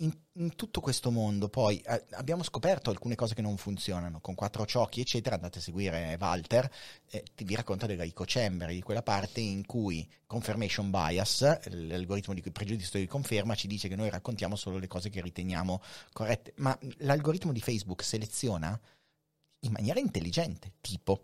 [0.02, 4.34] in, in, tutto questo mondo poi eh, abbiamo scoperto alcune cose che non funzionano, con
[4.34, 6.70] quattro ciocchi eccetera, andate a seguire Walter,
[7.10, 12.42] eh, vi racconta della eco chamber, di quella parte in cui confirmation bias, l'algoritmo di
[12.42, 15.80] pregiudizio di conferma, ci dice che noi raccontiamo solo le cose che riteniamo
[16.12, 18.78] corrette, ma l'algoritmo di Facebook seleziona
[19.60, 21.22] in maniera intelligente, tipo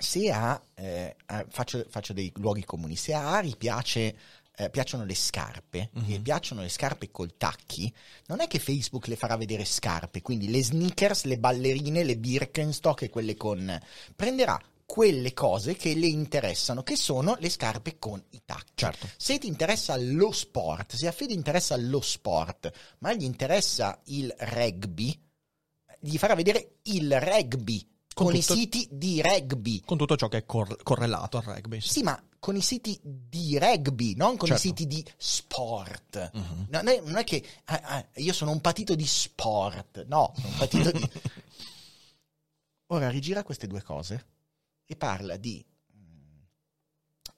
[0.00, 1.16] se a, eh,
[1.48, 4.16] faccio, faccio, dei luoghi comuni, se a Ari piace
[4.60, 6.12] eh, piacciono le scarpe, mm-hmm.
[6.12, 7.92] e piacciono le scarpe col tacchi,
[8.26, 13.02] non è che Facebook le farà vedere scarpe, quindi le sneakers, le ballerine, le Birkenstock
[13.02, 13.80] e quelle con...
[14.14, 18.72] prenderà quelle cose che le interessano, che sono le scarpe con i tacchi.
[18.74, 19.08] Certo.
[19.16, 24.34] Se ti interessa lo sport, se a Fede interessa lo sport, ma gli interessa il
[24.36, 25.18] rugby,
[26.00, 29.80] gli farà vedere il rugby con, con tutto, i siti di rugby.
[29.84, 31.80] Con tutto ciò che è cor- correlato al rugby.
[31.80, 34.66] Sì, ma con i siti di rugby, non con certo.
[34.66, 36.30] i siti di sport.
[36.68, 40.48] Non, è, non, è, che ah, ah, io sono un patito di sport, no, sono
[40.48, 41.10] un patito di...
[42.92, 44.26] Ora rigira queste due cose
[44.84, 45.64] e parla di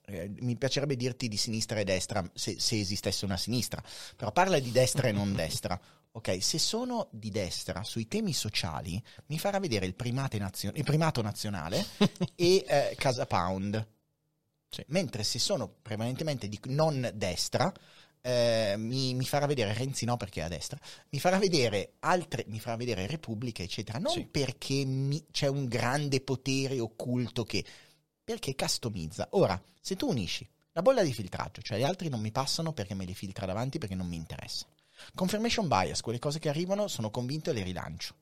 [0.07, 3.83] eh, mi piacerebbe dirti di sinistra e destra se, se, esistesse una sinistra,
[4.17, 5.81] però parla di destra e non destra.
[6.15, 9.95] Ok, se sono di destra sui temi sociali, mi farà vedere il,
[10.39, 11.85] nazio- il primato nazionale
[12.37, 13.89] e eh, Casa Pound.
[14.69, 14.85] Sì.
[14.89, 17.73] Mentre se sono prevalentemente di non destra,
[18.21, 20.79] eh, mi, mi, farà vedere Renzi no perché è a destra,
[21.11, 24.27] mi farà vedere altre, mi farà vedere Repubblica, eccetera, non sì.
[24.27, 27.65] perché mi, c'è un grande potere occulto che
[28.23, 29.29] perché customizza.
[29.33, 32.95] Ora, se tu unisci la bolla di filtraggio, cioè gli altri non mi passano perché
[32.95, 34.73] me li filtra davanti perché non mi interessano.
[35.15, 38.15] Confirmation bias, quelle cose che arrivano, sono convinto e le rilancio.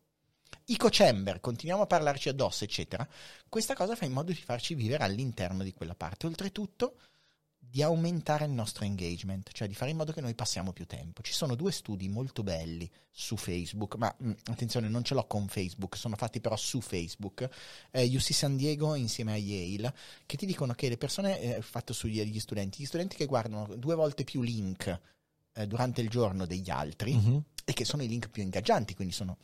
[0.67, 3.07] Eco chamber, continuiamo a parlarci addosso, eccetera.
[3.49, 6.27] Questa cosa fa in modo di farci vivere all'interno di quella parte.
[6.27, 6.97] Oltretutto,
[7.71, 11.23] di aumentare il nostro engagement, cioè di fare in modo che noi passiamo più tempo.
[11.23, 15.27] Ci sono due studi molto belli su Facebook, ma mh, mm, attenzione, non ce l'ho
[15.27, 17.49] con Facebook, sono fatti però su Facebook,
[17.93, 19.95] eh, UC San Diego insieme a Yale,
[20.27, 23.95] che ti dicono che le persone, eh, fatto sugli studenti, gli studenti che guardano due
[23.95, 25.01] volte più link
[25.53, 27.43] eh, durante il giorno degli altri, uh-huh.
[27.65, 29.39] e che sono i link più ingaggianti, quindi sono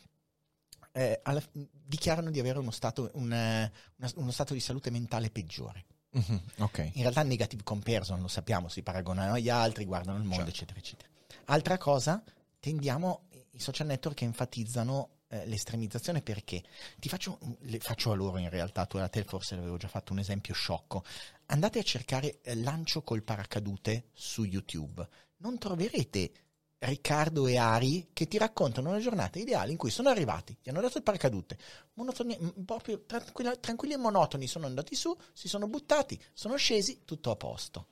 [0.97, 5.85] eh, alla, dichiarano di avere uno stato, un, una, uno stato di salute mentale peggiore.
[6.17, 6.91] Mm-hmm, okay.
[6.95, 10.73] In realtà negative comparison lo sappiamo, si paragonano agli altri, guardano il mondo, certo.
[10.73, 11.09] eccetera, eccetera.
[11.47, 12.23] Altra cosa,
[12.59, 16.63] tendiamo i social network che enfatizzano eh, l'estremizzazione perché
[16.99, 20.13] ti faccio, le faccio a loro in realtà, tu a te forse l'avevo già fatto
[20.13, 21.05] un esempio sciocco.
[21.47, 25.07] Andate a cercare eh, lancio col paracadute su YouTube.
[25.39, 26.33] Non troverete
[26.79, 30.83] Riccardo e Ari che ti raccontano una giornata ideale in cui sono arrivati, gli hanno
[30.83, 31.59] dato il paracadute,
[31.95, 37.37] monotoni, proprio tranquilli e monotoni sono andati su, si sono buttati, sono scesi, tutto a
[37.37, 37.89] posto.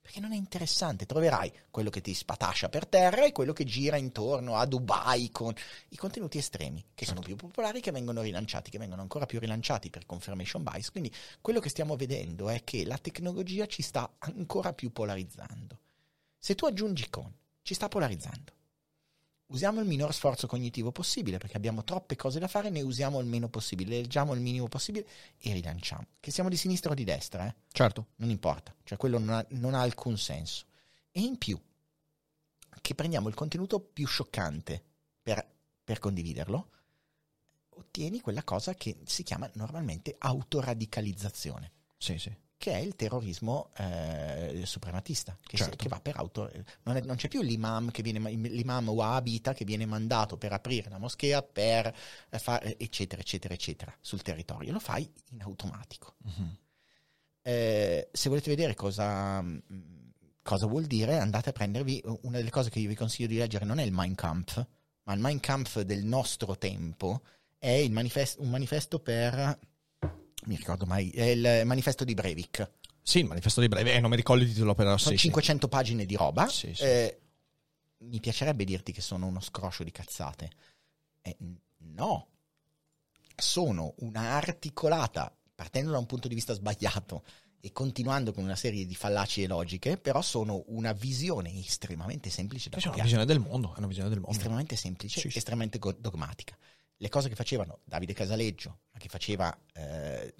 [0.00, 3.96] Perché non è interessante, troverai quello che ti spatascia per terra e quello che gira
[3.96, 5.52] intorno a Dubai con
[5.90, 7.20] i contenuti estremi, che certo.
[7.20, 10.90] sono più popolari, che vengono rilanciati, che vengono ancora più rilanciati per confirmation bias.
[10.90, 15.80] Quindi quello che stiamo vedendo è che la tecnologia ci sta ancora più polarizzando.
[16.38, 17.32] Se tu aggiungi con
[17.62, 18.56] ci sta polarizzando.
[19.48, 23.26] Usiamo il minor sforzo cognitivo possibile perché abbiamo troppe cose da fare, ne usiamo il
[23.26, 25.06] meno possibile, leggiamo il minimo possibile
[25.38, 26.06] e rilanciamo.
[26.20, 27.54] Che siamo di sinistra o di destra, eh?
[27.70, 28.08] Certo.
[28.16, 30.66] Non importa, cioè quello non ha, non ha alcun senso.
[31.10, 31.58] E in più,
[32.80, 34.82] che prendiamo il contenuto più scioccante
[35.22, 35.46] per,
[35.82, 36.70] per condividerlo,
[37.70, 41.72] ottieni quella cosa che si chiama normalmente autoradicalizzazione.
[41.96, 45.72] Sì, sì che è il terrorismo eh, suprematista, che, certo.
[45.72, 46.50] si, che, va per auto...
[46.82, 50.90] Non, è, non, c'è più l'imam, che viene, l'imam wahhabita che viene mandato per aprire
[50.90, 51.94] la moschea, per
[52.28, 54.72] eh, fare eccetera, eccetera, eccetera, sul territorio.
[54.72, 56.16] Lo fai in automatico.
[56.24, 56.56] Uh-huh.
[57.42, 59.42] Eh, se volete vedere cosa,
[60.42, 62.02] cosa, vuol dire, andate a prendervi...
[62.22, 64.66] Una delle cose che io vi consiglio di leggere non è il Mein Kampf,
[65.04, 67.22] ma il Mein Kampf del nostro tempo
[67.56, 69.58] è manifest- un manifesto per
[70.46, 72.70] mi ricordo mai, è il manifesto di Breivik.
[73.02, 74.96] Sì, il manifesto di Breivik, eh, non mi ricordo il titolo però.
[74.96, 75.70] Sono sì, 500 sì.
[75.70, 76.46] pagine di roba.
[76.48, 76.82] Sì, sì.
[76.82, 77.20] Eh,
[77.98, 80.50] mi piacerebbe dirti che sono uno scroscio di cazzate.
[81.22, 81.36] Eh,
[81.78, 82.28] no,
[83.34, 87.24] sono una articolata, partendo da un punto di vista sbagliato
[87.60, 92.68] e continuando con una serie di fallaci e logiche, però sono una visione estremamente semplice
[92.68, 94.34] da cioè, una visione del mondo, è una visione del mondo.
[94.34, 96.56] Estremamente semplice, sì, estremamente dogmatica
[97.00, 100.34] le cose che facevano Davide Casaleggio, ma che faceva eh,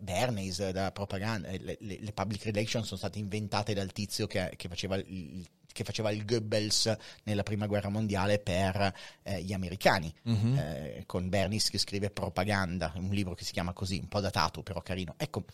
[0.00, 4.52] Bernays da propaganda, eh, le, le, le, public relations sono state inventate dal tizio che,
[4.56, 10.12] che, faceva il, che, faceva il, Goebbels nella prima guerra mondiale per eh, gli americani,
[10.28, 10.58] mm-hmm.
[10.58, 14.62] eh, con Bernays che scrive Propaganda, un libro che si chiama così, un po' datato
[14.62, 15.14] però carino.
[15.16, 15.44] Ecco,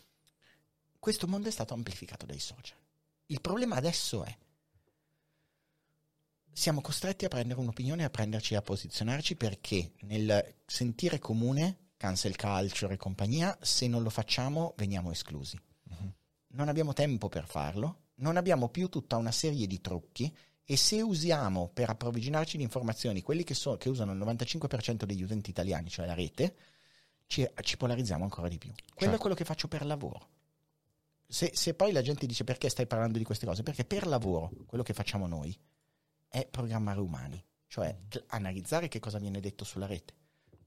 [0.98, 2.76] questo mondo è stato amplificato dai social.
[3.26, 4.36] Il problema adesso è
[6.52, 12.94] siamo costretti a prendere un'opinione a prenderci a posizionarci perché nel sentire comune, cancel culture
[12.94, 15.58] e compagnia, se non lo facciamo veniamo esclusi.
[15.88, 16.12] Uh-huh.
[16.48, 20.34] Non abbiamo tempo per farlo, non abbiamo più tutta una serie di trucchi
[20.64, 25.22] e se usiamo per approvvigionarci di informazioni quelli che, so, che usano il 95% degli
[25.22, 26.54] utenti italiani, cioè la rete,
[27.26, 28.70] ci, ci polarizziamo ancora di più.
[28.72, 29.14] Quello certo.
[29.14, 30.28] è quello che faccio per lavoro.
[31.26, 34.50] Se, se poi la gente dice perché stai parlando di queste cose, perché per lavoro,
[34.66, 35.56] quello che facciamo noi,
[36.28, 40.14] è programmare umani, cioè cl- analizzare che cosa viene detto sulla rete,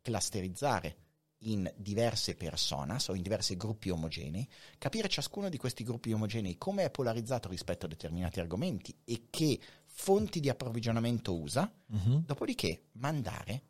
[0.01, 0.97] clusterizzare
[1.43, 4.47] in diverse personas o in diversi gruppi omogenei,
[4.77, 9.59] capire ciascuno di questi gruppi omogenei come è polarizzato rispetto a determinati argomenti e che
[9.85, 12.23] fonti di approvvigionamento usa, uh-huh.
[12.25, 13.63] dopodiché mandare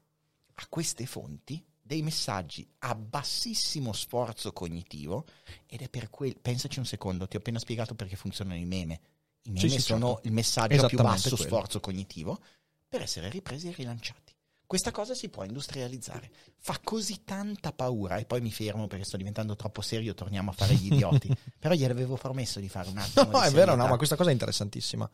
[0.56, 5.26] a queste fonti dei messaggi a bassissimo sforzo cognitivo
[5.66, 9.00] ed è per quel pensaci un secondo, ti ho appena spiegato perché funzionano i meme
[9.44, 10.28] i meme sì, sì, sono certo.
[10.28, 11.44] il messaggio a più basso quello.
[11.44, 12.40] sforzo cognitivo
[12.88, 14.36] per essere ripresi e rilanciati.
[14.72, 16.32] Questa cosa si può industrializzare.
[16.58, 20.54] Fa così tanta paura, e poi mi fermo perché sto diventando troppo serio, torniamo a
[20.54, 21.30] fare gli idioti.
[21.60, 23.32] Però gli avevo promesso di fare un attimo.
[23.32, 25.10] No, è vero, no, ma questa cosa è interessantissima.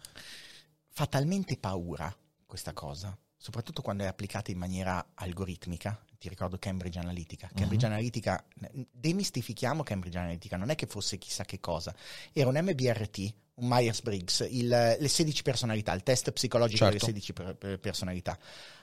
[0.89, 2.15] Fa talmente paura
[2.45, 5.99] questa cosa, soprattutto quando è applicata in maniera algoritmica.
[6.17, 7.49] Ti ricordo Cambridge Analytica.
[7.53, 7.91] Cambridge uh-huh.
[7.91, 8.43] Analytica,
[8.91, 11.95] demistifichiamo Cambridge Analytica, non è che fosse chissà che cosa.
[12.33, 17.05] Era un MBRT, un Myers-Briggs, il, le 16 personalità, il test psicologico certo.
[17.05, 18.37] delle 16 per, per personalità,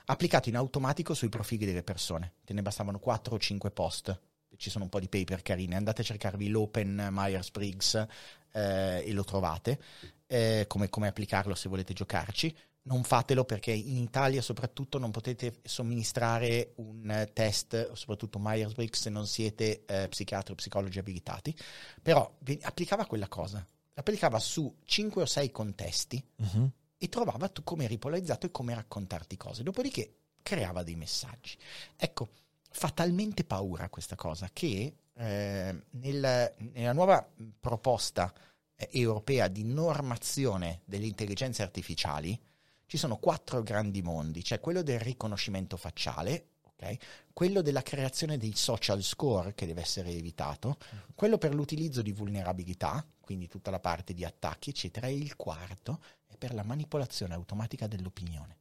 [0.05, 2.35] applicato in automatico sui profili delle persone.
[2.45, 4.19] Te ne bastavano 4 o 5 post.
[4.55, 5.75] Ci sono un po' di paper carini.
[5.75, 8.07] Andate a cercarvi l'Open Myers-Briggs
[8.53, 9.79] eh, e lo trovate.
[10.27, 12.55] Eh, come, come applicarlo se volete giocarci.
[12.87, 19.25] Non fatelo perché in Italia soprattutto non potete somministrare un test, soprattutto Myers-Briggs, se non
[19.25, 21.55] siete eh, psichiatri o psicologi abilitati.
[22.01, 23.65] Però applicava quella cosa
[23.95, 26.69] applicava su 5 o 6 contesti uh-huh.
[26.97, 29.63] e trovava tu come eri polarizzato e come raccontarti cose.
[29.63, 31.57] Dopodiché creava dei messaggi.
[31.95, 32.29] Ecco,
[32.69, 37.27] fa talmente paura questa cosa che eh, nel, nella nuova
[37.59, 38.33] proposta
[38.75, 42.39] eh, europea di normazione delle intelligenze artificiali
[42.85, 46.99] ci sono quattro grandi mondi, cioè quello del riconoscimento facciale, Okay?
[47.31, 51.13] Quello della creazione dei social score che deve essere evitato, uh-huh.
[51.15, 56.01] quello per l'utilizzo di vulnerabilità, quindi tutta la parte di attacchi, eccetera, e il quarto
[56.27, 58.57] è per la manipolazione automatica dell'opinione.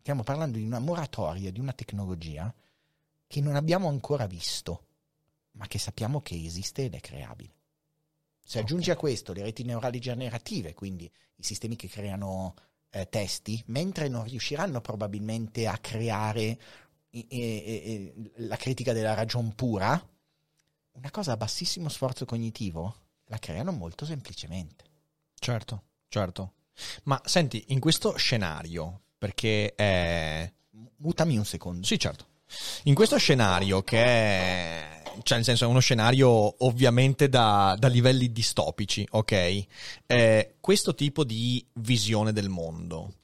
[0.00, 2.54] Stiamo parlando di una moratoria, di una tecnologia
[3.26, 4.86] che non abbiamo ancora visto,
[5.52, 7.52] ma che sappiamo che esiste ed è creabile.
[8.46, 8.94] Se aggiungi okay.
[8.94, 12.54] a questo le reti neurali generative, quindi i sistemi che creano
[12.90, 16.58] eh, testi, mentre non riusciranno probabilmente a creare
[17.10, 19.90] e, e, e, la critica della ragion pura,
[20.92, 24.84] una cosa a bassissimo sforzo cognitivo la creano molto semplicemente.
[25.34, 26.52] Certo, certo.
[27.04, 30.52] Ma senti, in questo scenario, perché è...
[30.96, 31.86] Mutami un secondo.
[31.86, 32.26] Sì, certo.
[32.84, 38.32] In questo scenario che è cioè nel senso è uno scenario ovviamente da, da livelli
[38.32, 39.64] distopici, ok?
[40.06, 43.14] Eh, questo tipo di visione del mondo,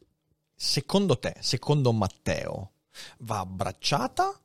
[0.55, 2.72] secondo te, secondo Matteo,
[3.20, 4.38] va abbracciata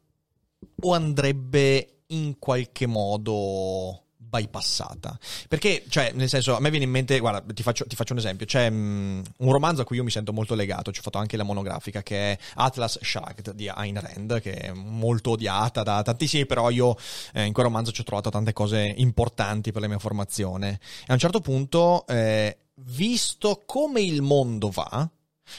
[0.82, 5.18] o andrebbe in qualche modo bypassata.
[5.48, 8.20] Perché, cioè, nel senso, a me viene in mente, guarda, ti faccio, ti faccio un
[8.20, 8.46] esempio.
[8.46, 11.38] C'è um, un romanzo a cui io mi sento molto legato, ci ho fatto anche
[11.38, 16.46] la monografica, che è Atlas Shrugged di Ayn Rand, che è molto odiata da tantissimi,
[16.46, 16.96] però io
[17.34, 20.80] eh, in quel romanzo ci ho trovato tante cose importanti per la mia formazione.
[21.02, 25.10] E a un certo punto, eh, visto come il mondo va,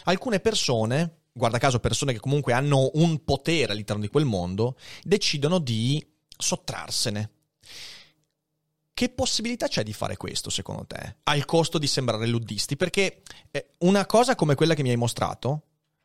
[0.04, 5.58] alcune persone guarda caso persone che comunque hanno un potere all'interno di quel mondo, decidono
[5.58, 6.04] di
[6.34, 7.30] sottrarsene.
[8.96, 11.16] Che possibilità c'è di fare questo, secondo te?
[11.24, 12.76] Al costo di sembrare luddisti?
[12.76, 13.20] Perché
[13.50, 15.64] eh, una cosa come quella che mi hai mostrato,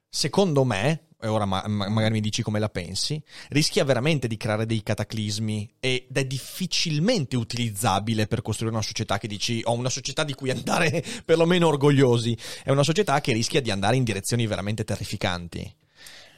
[0.09, 4.65] secondo me, e ora ma- magari mi dici come la pensi, rischia veramente di creare
[4.65, 10.25] dei cataclismi ed è difficilmente utilizzabile per costruire una società che dici ho una società
[10.25, 12.37] di cui andare perlomeno orgogliosi.
[12.61, 15.75] È una società che rischia di andare in direzioni veramente terrificanti.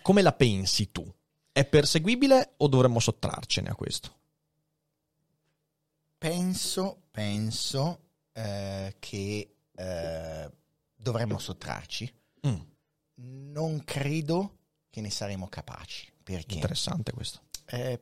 [0.03, 1.03] Come la pensi tu?
[1.51, 4.17] È perseguibile o dovremmo sottrarcene a questo?
[6.23, 7.99] Penso, penso
[8.31, 10.51] eh, che eh,
[10.95, 12.13] dovremmo sottrarci.
[12.47, 12.61] Mm.
[13.15, 14.59] Non credo
[14.89, 16.09] che ne saremo capaci.
[16.23, 16.53] Perché?
[16.53, 17.41] Interessante questo.
[17.65, 17.99] Eh,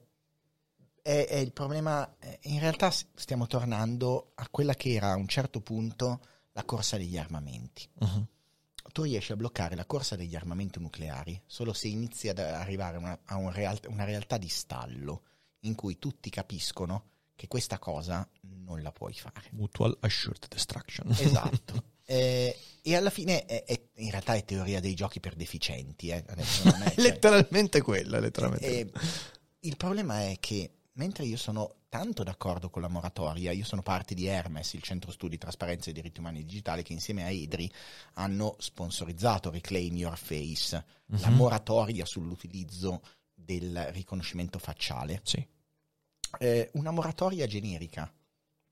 [1.01, 5.27] è, è, il problema, eh, in realtà stiamo tornando a quella che era a un
[5.27, 7.89] certo punto la corsa degli armamenti.
[8.01, 8.27] Uh-huh.
[8.91, 13.19] Tu riesci a bloccare la corsa degli armamenti nucleari solo se inizi ad arrivare una,
[13.25, 15.23] a un real, una realtà di stallo
[15.61, 17.10] in cui tutti capiscono
[17.41, 19.49] che questa cosa non la puoi fare.
[19.53, 21.09] Mutual Assured Destruction.
[21.09, 21.85] Esatto.
[22.05, 26.09] eh, e alla fine è, è, in realtà è teoria dei giochi per deficienti.
[26.09, 26.23] Eh.
[26.23, 28.67] È, cioè, letteralmente quella, letteralmente.
[28.67, 28.91] Eh,
[29.61, 34.13] il problema è che mentre io sono tanto d'accordo con la moratoria, io sono parte
[34.13, 37.71] di Hermes, il centro studi trasparenza e diritti umani digitali, che insieme a EDRI
[38.13, 41.19] hanno sponsorizzato Reclaim Your Face, uh-huh.
[41.19, 41.37] la mhm.
[41.37, 43.01] moratoria sull'utilizzo
[43.33, 45.21] del riconoscimento facciale.
[45.23, 45.43] Sì
[46.39, 48.11] eh, una moratoria generica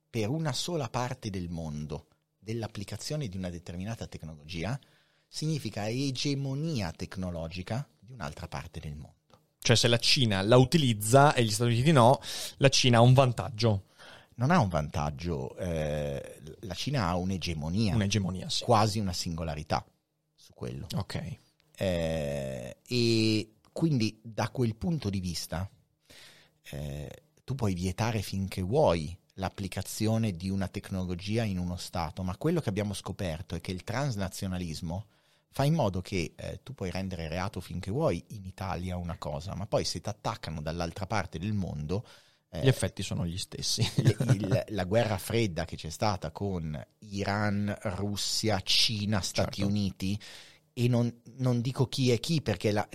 [0.10, 2.08] per una sola parte del mondo
[2.38, 4.80] dell'applicazione di una determinata tecnologia
[5.28, 9.14] significa egemonia tecnologica di un'altra parte del mondo.
[9.60, 12.20] Cioè se la Cina la utilizza e gli Stati Uniti no,
[12.58, 13.86] la Cina ha un vantaggio.
[14.36, 17.94] Non ha un vantaggio, eh, la Cina ha un'egemonia.
[17.94, 18.64] Un'egemonia, sì.
[18.64, 19.86] Quasi una singolarità
[20.34, 20.88] su quello.
[20.96, 21.38] Ok.
[21.76, 25.70] Eh, e quindi da quel punto di vista
[26.72, 32.62] eh, tu puoi vietare finché vuoi l'applicazione di una tecnologia in uno Stato, ma quello
[32.62, 35.08] che abbiamo scoperto è che il transnazionalismo
[35.50, 39.56] fa in modo che eh, tu puoi rendere reato finché vuoi in Italia una cosa,
[39.56, 42.06] ma poi se ti attaccano dall'altra parte del mondo...
[42.52, 43.82] Eh, Gli effetti sono gli stessi.
[43.98, 49.72] il, la guerra fredda che c'è stata con Iran, Russia, Cina, Stati certo.
[49.72, 50.20] Uniti,
[50.74, 52.88] e non, non, dico chi è chi perché la,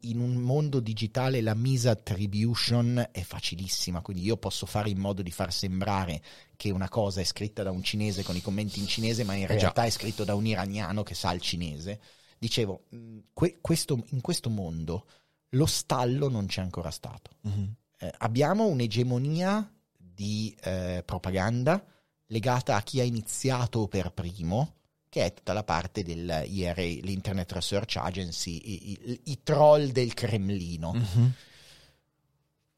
[0.00, 5.30] in un mondo digitale la misattribution è facilissima, quindi io posso fare in modo di
[5.30, 6.22] far sembrare
[6.56, 9.44] che una cosa è scritta da un cinese con i commenti in cinese, ma in
[9.44, 12.00] eh realtà è scritto da un iraniano che sa il cinese.
[12.38, 12.84] Dicevo,
[13.32, 15.06] que, questo, in questo mondo
[15.50, 17.36] lo stallo non c'è ancora stato.
[17.46, 17.64] Mm-hmm.
[17.98, 21.84] Eh, abbiamo un'egemonia di eh, propaganda
[22.26, 24.77] legata a chi ha iniziato per primo,
[25.08, 30.92] che è tutta la parte dell'IRA, l'Internet Research Agency, i, i, i troll del Cremlino.
[30.92, 31.28] Mm-hmm.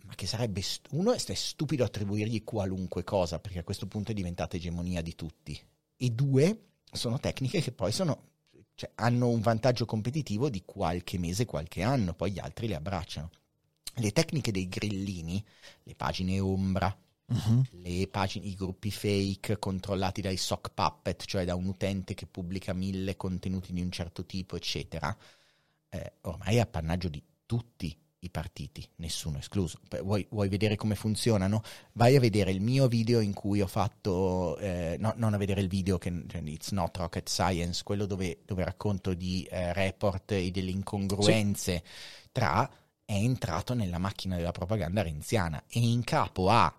[0.04, 4.56] Ma che sarebbe, uno, è stupido attribuirgli qualunque cosa, perché a questo punto è diventata
[4.56, 5.60] egemonia di tutti.
[5.96, 8.30] E due, sono tecniche che poi sono,
[8.74, 13.30] cioè, hanno un vantaggio competitivo di qualche mese, qualche anno, poi gli altri le abbracciano.
[13.94, 15.44] Le tecniche dei grillini,
[15.82, 16.96] le pagine ombra,
[17.30, 17.62] uh-huh.
[17.70, 22.72] le pagine, i gruppi fake controllati dai sock puppet, cioè da un utente che pubblica
[22.72, 25.16] mille contenuti di un certo tipo, eccetera,
[25.88, 29.80] eh, ormai è appannaggio di tutti i partiti, nessuno escluso.
[30.02, 31.62] Vuoi, vuoi, vedere come funzionano?
[31.92, 35.62] Vai a vedere il mio video in cui ho fatto, eh, no, non a vedere
[35.62, 40.32] il video che cioè, it's not rocket science, quello dove, dove racconto di eh, report
[40.32, 42.28] e delle incongruenze sì.
[42.30, 42.70] tra
[43.04, 46.72] è entrato nella macchina della propaganda renziana e in capo a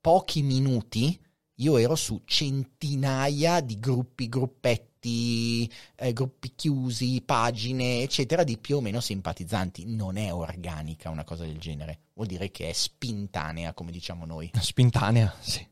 [0.00, 1.18] pochi minuti
[1.60, 8.80] io ero su centinaia di gruppi, gruppetti, eh, gruppi chiusi, pagine, eccetera, di più o
[8.80, 9.84] meno simpatizzanti.
[9.86, 14.50] Non è organica una cosa del genere, vuol dire che è spintanea, come diciamo noi.
[14.58, 15.66] Spintanea, sì.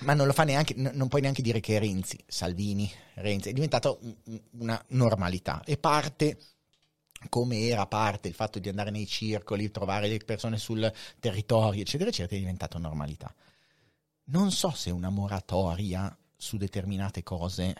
[0.00, 3.52] Ma non lo fa neanche, n- non puoi neanche dire che Renzi, Salvini, Renzi, è
[3.52, 6.38] diventato un, una normalità e parte
[7.28, 12.10] come era parte il fatto di andare nei circoli, trovare le persone sul territorio, eccetera,
[12.10, 13.34] eccetera, è diventato normalità
[14.26, 17.74] non so se una moratoria su determinate cose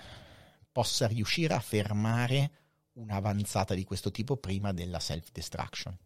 [0.70, 2.51] possa riuscire a fermare
[2.95, 5.97] un'avanzata di questo tipo prima della self-destruction.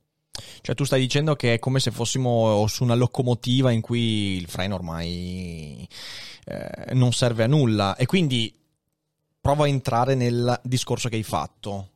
[0.61, 4.47] Cioè tu stai dicendo che è come se fossimo su una locomotiva in cui il
[4.47, 5.89] freno ormai
[6.45, 8.55] eh, non serve a nulla e quindi
[9.41, 11.91] provo a entrare nel discorso che hai fatto.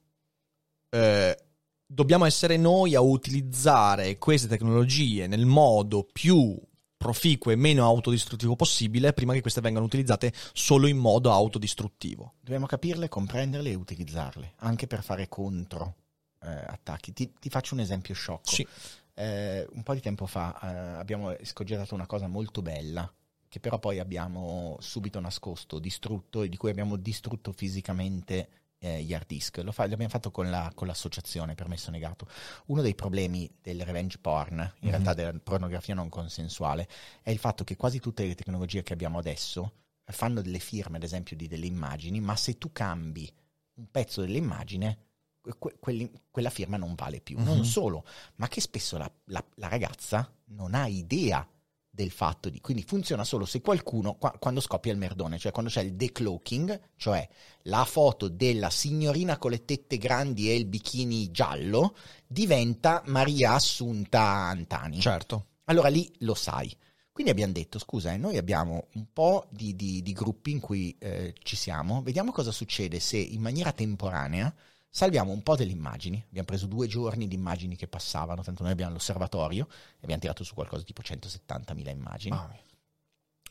[0.89, 1.39] Eh,
[1.87, 6.59] dobbiamo essere noi a utilizzare queste tecnologie nel modo più
[7.03, 12.35] proficuo e meno autodistruttivo possibile prima che queste vengano utilizzate solo in modo autodistruttivo.
[12.41, 15.97] Dobbiamo capirle, comprenderle e utilizzarle, anche per fare contro
[16.43, 17.13] eh, attacchi.
[17.13, 18.51] Ti, ti, faccio un esempio sciocco.
[18.51, 18.67] Sì.
[19.15, 23.13] Eh, un po' di tempo fa eh, abbiamo scogitato una cosa molto bella
[23.53, 28.49] che però poi abbiamo subito nascosto, distrutto e di cui abbiamo distrutto fisicamente
[28.83, 29.59] eh, gli hard disk.
[29.59, 32.27] Lo fa, l'abbiamo fatto con, la, con, l'associazione Permesso Negato.
[32.67, 34.91] Uno dei problemi del revenge porn, in mm-hmm.
[34.91, 36.89] realtà della pornografia non consensuale,
[37.23, 39.73] è il fatto che quasi tutte le tecnologie che abbiamo adesso
[40.05, 43.33] fanno delle firme, ad esempio, di delle immagini, ma se tu cambi
[43.75, 44.99] un pezzo dell'immagine,
[45.41, 47.39] que- quelli, quella firma non vale più.
[47.39, 47.47] Mm-hmm.
[47.47, 48.05] Non solo,
[48.37, 51.47] ma che spesso la, la, la ragazza non ha idea
[51.95, 55.71] del fatto di quindi funziona solo se qualcuno qua, quando scoppia il merdone, cioè quando
[55.71, 57.29] c'è il decloaking, cioè
[57.65, 61.95] la foto della signorina con le tette grandi e il bikini giallo
[62.27, 65.01] diventa Maria Assunta Antani.
[65.01, 65.49] Certo.
[65.65, 66.75] Allora lì lo sai.
[67.13, 70.97] Quindi abbiamo detto, scusa, eh, noi abbiamo un po' di, di, di gruppi in cui
[70.99, 74.53] eh, ci siamo, vediamo cosa succede se in maniera temporanea
[74.95, 78.73] salviamo un po' delle immagini, abbiamo preso due giorni di immagini che passavano, tanto noi
[78.73, 82.37] abbiamo l'osservatorio e abbiamo tirato su qualcosa tipo 170.000 immagini.
[82.37, 82.55] Oh.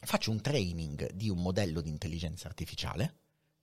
[0.03, 3.15] Faccio un training di un modello di intelligenza artificiale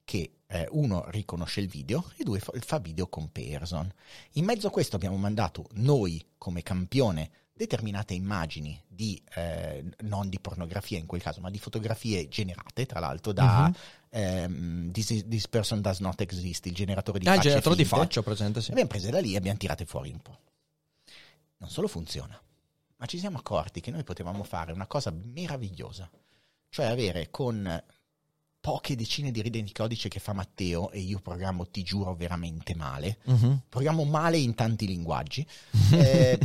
[0.03, 3.89] che eh, uno riconosce il video e due fa, fa video comparison.
[4.33, 10.39] In mezzo a questo abbiamo mandato noi come campione determinate immagini di, eh, non di
[10.39, 13.73] pornografia in quel caso, ma di fotografie generate, tra l'altro, da uh-huh.
[14.09, 17.39] Ehm, this, this, Person Does Not Exist, il generatore di ah, facce.
[17.39, 18.71] il generatore di faccia, presente, sì.
[18.71, 20.37] Abbiamo prese da lì e abbiamo tirate fuori un po'.
[21.57, 22.39] Non solo funziona,
[22.97, 26.09] ma ci siamo accorti che noi potevamo fare una cosa meravigliosa,
[26.69, 27.83] cioè avere con
[28.61, 32.75] poche decine di righe di codice che fa Matteo e io programmo, ti giuro, veramente
[32.75, 33.17] male.
[33.23, 33.59] Uh-huh.
[33.69, 35.45] Programmo male in tanti linguaggi.
[35.91, 36.39] eh,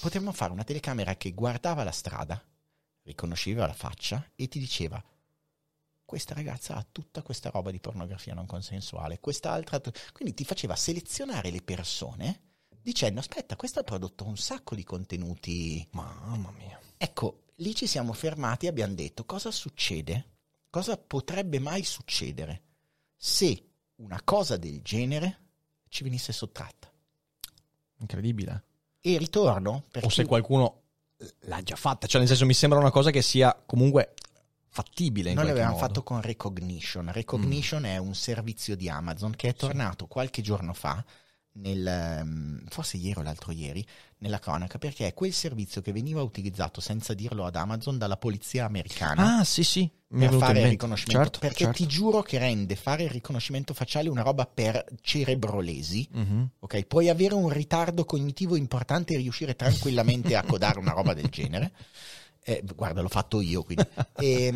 [0.00, 2.42] potremmo fare una telecamera che guardava la strada,
[3.02, 5.02] riconosceva la faccia e ti diceva
[6.10, 9.80] questa ragazza ha tutta questa roba di pornografia non consensuale, quest'altra...
[10.12, 12.40] Quindi ti faceva selezionare le persone
[12.82, 15.86] dicendo aspetta, questo ha prodotto un sacco di contenuti.
[15.92, 16.80] Mamma mia.
[16.96, 20.38] Ecco, lì ci siamo fermati e abbiamo detto cosa succede
[20.68, 22.62] cosa potrebbe mai succedere
[23.14, 25.38] se una cosa del genere
[25.88, 26.90] ci venisse sottratta.
[27.98, 28.64] Incredibile.
[29.00, 30.82] E ritorno O se qualcuno
[31.42, 34.14] l'ha già fatta, cioè nel senso mi sembra una cosa che sia comunque
[34.70, 35.82] fattibile in Noi l'avevamo modo.
[35.84, 35.86] Mm.
[35.88, 37.10] fatto con Recognition.
[37.12, 41.04] Recognition è un servizio di Amazon che è tornato qualche giorno fa,
[41.52, 43.84] nel, ehm, forse ieri o l'altro ieri,
[44.18, 48.64] nella cronaca, perché è quel servizio che veniva utilizzato senza dirlo ad Amazon dalla polizia
[48.66, 49.38] americana.
[49.38, 51.76] Ah, sì, sì, mi per fare il riconoscimento Certo, perché certo.
[51.82, 56.48] ti giuro che rende fare il riconoscimento facciale una roba per cerebrolesi Mhm.
[56.60, 61.28] ok puoi avere un ritardo cognitivo importante e riuscire tranquillamente a codare una roba del
[61.28, 61.70] genere
[62.42, 63.84] Eh, guarda l'ho fatto io quindi.
[64.20, 64.52] E,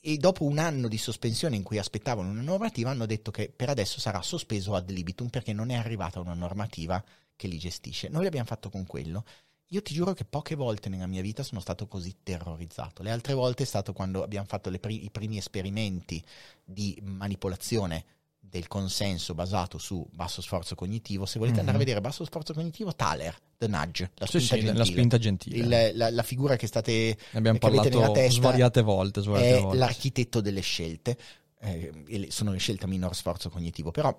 [0.00, 3.68] e dopo un anno di sospensione in cui aspettavano una normativa hanno detto che per
[3.68, 7.02] adesso sarà sospeso ad libitum perché non è arrivata una normativa
[7.34, 8.08] che li gestisce.
[8.08, 9.24] Noi l'abbiamo fatto con quello.
[9.72, 13.02] Io ti giuro che poche volte nella mia vita sono stato così terrorizzato.
[13.02, 16.24] Le altre volte è stato quando abbiamo fatto pri- i primi esperimenti
[16.64, 18.04] di manipolazione
[18.48, 21.26] del consenso basato su basso sforzo cognitivo.
[21.26, 21.84] Se volete andare a Mhm.
[21.86, 24.72] vedere basso sforzo cognitivo, Thaler, The Nudge, la spinta sì, gentile.
[24.78, 25.56] la spinta gentile.
[25.88, 29.76] Il- la, la figura che state Ne abbiamo parlato testa svariate volte, svariate è volte.
[29.78, 31.18] l'architetto delle scelte,
[31.60, 34.16] eh, sono le scelte a minor sforzo cognitivo, però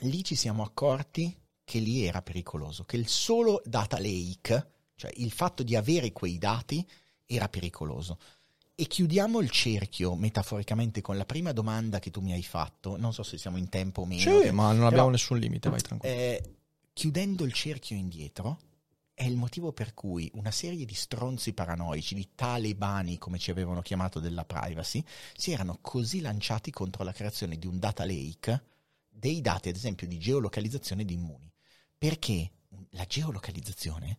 [0.00, 5.32] lì ci siamo accorti che lì era pericoloso, che il solo data lake, cioè il
[5.32, 6.86] fatto di avere quei dati,
[7.26, 8.18] era pericoloso.
[8.76, 13.12] E chiudiamo il cerchio metaforicamente con la prima domanda che tu mi hai fatto, non
[13.12, 14.40] so se siamo in tempo o meno.
[14.40, 16.12] Sì, ma non però, abbiamo nessun limite, vai tranquillo.
[16.12, 16.56] eh,
[16.92, 18.58] chiudendo il cerchio indietro,
[19.14, 23.80] è il motivo per cui una serie di stronzi paranoici, di talebani, come ci avevano
[23.80, 25.04] chiamato della privacy,
[25.36, 28.64] si erano così lanciati contro la creazione di un data lake
[29.08, 31.48] dei dati, ad esempio, di geolocalizzazione di immuni.
[31.96, 32.50] Perché
[32.90, 34.18] la geolocalizzazione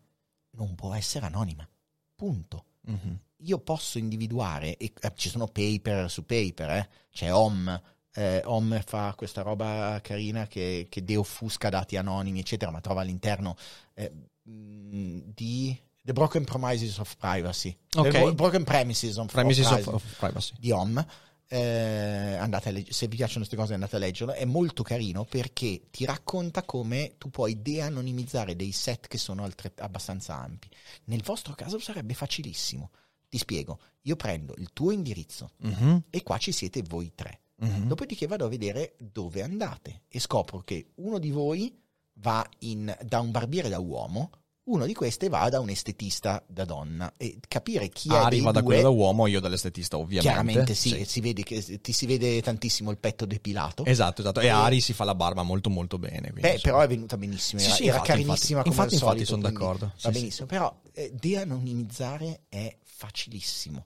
[0.51, 1.67] non può essere anonima.
[2.15, 3.19] Punto Mhm.
[3.45, 7.81] Io posso individuare, e eh, ci sono paper su paper, eh, c'è OM,
[8.13, 13.55] eh, OM fa questa roba carina che, che deoffusca dati anonimi, eccetera, ma trova all'interno
[13.93, 14.11] eh,
[14.43, 18.09] di The Broken Promises of Privacy, Ok.
[18.09, 21.05] The Bro- Broken Premises of, Premises of of, Privacy di OM.
[21.47, 25.25] Eh, andate a legg- se vi piacciono queste cose andate a leggerlo, è molto carino
[25.25, 30.69] perché ti racconta come tu puoi de-anonimizzare dei set che sono altre- abbastanza ampi.
[31.05, 32.89] Nel vostro caso sarebbe facilissimo.
[33.35, 37.41] Ti spiego, io prendo il tuo indirizzo Mhm, e qua ci siete voi tre.
[37.57, 37.85] mhm.
[37.87, 41.77] Dopodiché vado a vedere dove andate e scopro che uno di voi
[42.19, 44.29] va in- da un barbiere da uomo,
[44.67, 48.61] uno di queste va da un estetista da donna e capire chi è Arriva da
[48.61, 50.27] due quello da uomo, io dall'estetista ovviamente.
[50.29, 53.83] Chiaramente sì, Si vede che, ti si vede tantissimo il petto depilato.
[53.85, 54.39] Esatto, esatto.
[54.39, 56.31] E E- Ari si fa la barba molto molto bene.
[56.31, 58.69] quindi, Beh, però è venuta benissimo, Sì, era, sì, era infatti, carinissima infatti.
[58.69, 59.85] come al Infatti, infatti, solito, sono quindi d'accordo.
[59.85, 60.19] Va Sì, sì.
[60.19, 63.85] benissimo, però eh, de-anonimizzare è facilissimo.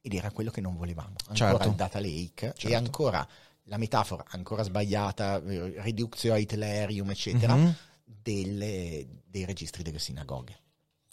[0.00, 1.14] Ed era quello che non volevamo.
[1.28, 1.68] Ancora Certo.
[1.68, 2.76] il data lake e Certo.
[2.76, 3.26] ancora
[3.68, 7.74] la metafora ancora sbagliata, eh, reductio a Hitlerium, eccetera, Mhm.
[8.04, 10.60] delle- dei registri delle sinagoghe.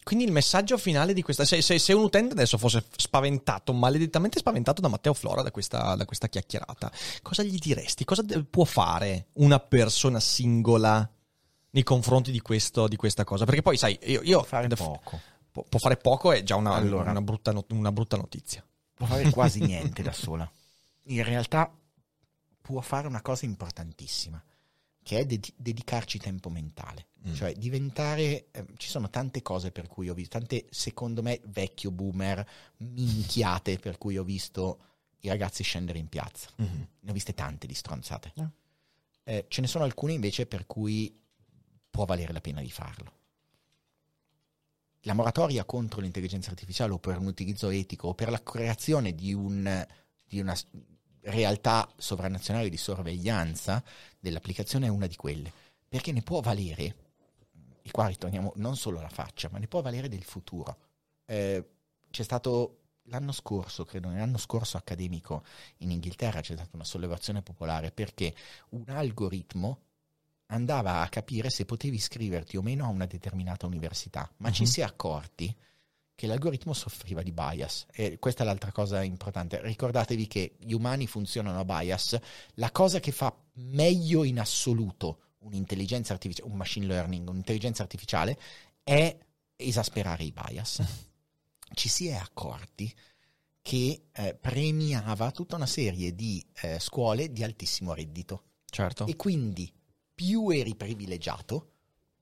[0.03, 1.45] Quindi il messaggio finale di questa.
[1.45, 5.95] Se, se- se un utente adesso fosse spaventato, maledettamente spaventato da Matteo Flora, da questa,
[5.95, 6.91] da questa chiacchierata,
[7.21, 8.03] cosa gli diresti?
[8.03, 11.09] Cosa de- può fare una persona singola
[11.71, 13.45] nei confronti di, questo, di questa cosa?
[13.45, 14.21] Perché poi, sai, io.
[14.23, 15.19] io Fare poco.
[15.53, 17.11] Può, può fare poco, è già una, Allora.
[17.11, 18.65] una brutta, not- una brutta notizia.
[18.95, 20.51] può fare quasi niente da sola.
[21.03, 21.71] In realtà
[22.59, 24.43] può fare una cosa importantissima,
[25.03, 27.09] che è dedi- dedicarci tempo mentale.
[27.27, 27.33] Mm.
[27.35, 28.47] Cioè diventare...
[28.51, 32.45] eh, ci sono tante cose per cui ho visto, tante, secondo me, vecchio boomer,
[32.77, 34.79] minchiate per cui ho visto
[35.19, 36.49] i ragazzi scendere in piazza.
[36.55, 36.87] Mhm.
[37.01, 38.33] Ne ho viste tante di stronzate.
[38.37, 38.49] Ah.
[39.25, 41.15] Eh, ce ne sono alcune invece per cui
[41.91, 43.21] può valere la pena di farlo.
[45.05, 49.33] La moratoria contro l'intelligenza artificiale o per un utilizzo etico o per la creazione di,
[49.33, 49.85] un,
[50.23, 50.55] di una
[51.21, 53.83] realtà sovranazionale di sorveglianza
[54.19, 55.51] dell'applicazione è una di quelle,
[55.87, 56.95] perché ne può valere,
[57.81, 60.77] e qua ritorniamo non solo alla faccia, ma ne può valere del futuro.
[61.25, 61.65] Eh,
[62.09, 65.43] c'è stato l'anno scorso, credo nell'anno scorso accademico
[65.79, 68.33] in Inghilterra c'è stata una sollevazione popolare perché
[68.69, 69.79] un algoritmo
[70.47, 74.67] andava a capire se potevi iscriverti o meno a una determinata università, ma ci Mhm.
[74.69, 75.55] si è accorti
[76.15, 79.59] che l'algoritmo soffriva di bias e questa è l'altra cosa importante.
[79.61, 82.19] Ricordatevi che gli umani funzionano a bias,
[82.55, 88.39] la cosa che fa meglio in assoluto un'intelligenza artificiale, un machine learning, un'intelligenza artificiale
[88.83, 89.17] è
[89.55, 90.81] esasperare i bias.
[91.73, 92.93] Ci si è accorti
[93.61, 99.07] che eh, premiava tutta una serie di eh, scuole di altissimo reddito Certo.
[99.07, 99.71] e quindi
[100.13, 101.71] più eri privilegiato,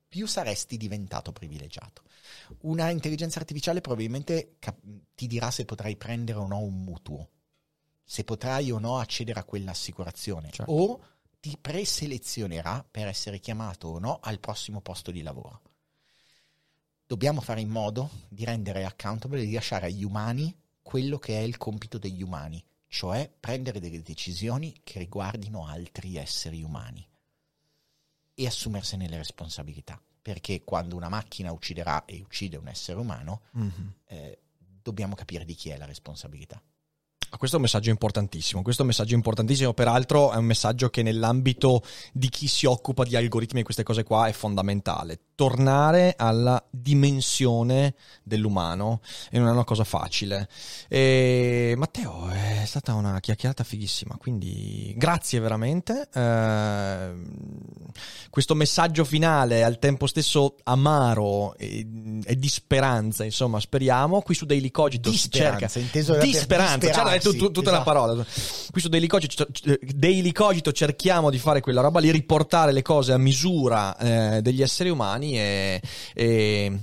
[0.08, 2.04] più saresti diventato privilegiato.
[2.62, 4.82] Una intelligenza artificiale probabilmente cap-
[5.16, 7.30] ti dirà se potrai prendere o no un mutuo.
[8.04, 10.70] se potrai o no accedere a quell'assicurazione Certo.
[10.70, 11.02] o
[11.40, 15.62] ti preselezionerà per essere chiamato o no al prossimo posto di lavoro.
[17.08, 21.42] Dobbiamo fare in modo di rendere accountable e di lasciare agli umani quello che è
[21.42, 27.08] il compito degli umani, cioè prendere delle decisioni che riguardino altri esseri umani
[28.34, 30.02] e assumersene le responsabilità.
[30.22, 33.94] Perché quando una macchina ucciderà e uccide un essere umano, Mhm.
[34.06, 34.40] eh,
[34.82, 36.62] dobbiamo capire di chi è la responsabilità.
[37.38, 38.62] Questo è un messaggio importantissimo.
[38.62, 39.74] Questo è un messaggio importantissimo.
[39.74, 44.04] Peraltro, è un messaggio che nell'ambito di chi si occupa di algoritmi e queste cose
[44.04, 45.18] qua è fondamentale.
[45.42, 50.48] Tornare alla dimensione dell'umano e non è una cosa facile.
[50.88, 54.18] E, Matteo, è stata una chiacchierata fighissima.
[54.18, 56.08] Quindi, grazie veramente.
[56.14, 57.12] Eh,
[58.30, 61.88] questo messaggio finale, al tempo stesso amaro e,
[62.24, 64.22] e di speranza, insomma, speriamo.
[64.22, 67.32] Qui su Daily Cogito Di si cerca speranza, inteso di per speranza, cioè, hai detto
[67.52, 67.84] tutta la esatto.
[67.84, 68.26] parola.
[68.70, 69.48] Qui su Daily Cogito,
[69.96, 74.62] Daily Cogito cerchiamo di fare quella roba lì, riportare le cose a misura eh, degli
[74.62, 75.82] esseri umani e,
[76.14, 76.80] e-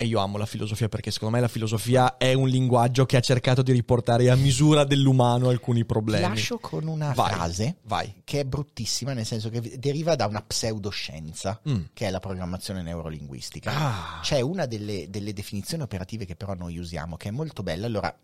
[0.00, 3.20] e io amo la filosofia perché secondo me la filosofia è un linguaggio che ha
[3.20, 6.22] cercato di riportare a misura dell'umano alcuni Ti problemi.
[6.26, 8.22] lascio con una Vai, frase vai.
[8.24, 11.82] che è bruttissima, nel senso che deriva da una pseudoscienza, Mm.
[11.92, 13.72] che è la programmazione neurolinguistica.
[14.16, 14.20] Ah.
[14.22, 17.84] C'è una delle, delle definizioni operative che però noi usiamo, che è molto bella.
[17.84, 18.18] Allora,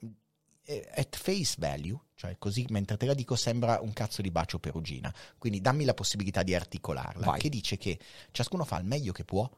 [0.94, 5.12] at face value, cioè così mentre te la dico sembra un cazzo di bacio perugina,
[5.38, 7.38] quindi dammi la possibilità di articolarla, Vai.
[7.40, 7.98] che dice che
[8.32, 9.48] ciascuno fa il meglio che può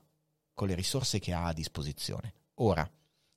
[0.54, 2.34] con le risorse che ha a disposizione.
[2.54, 2.88] Ora,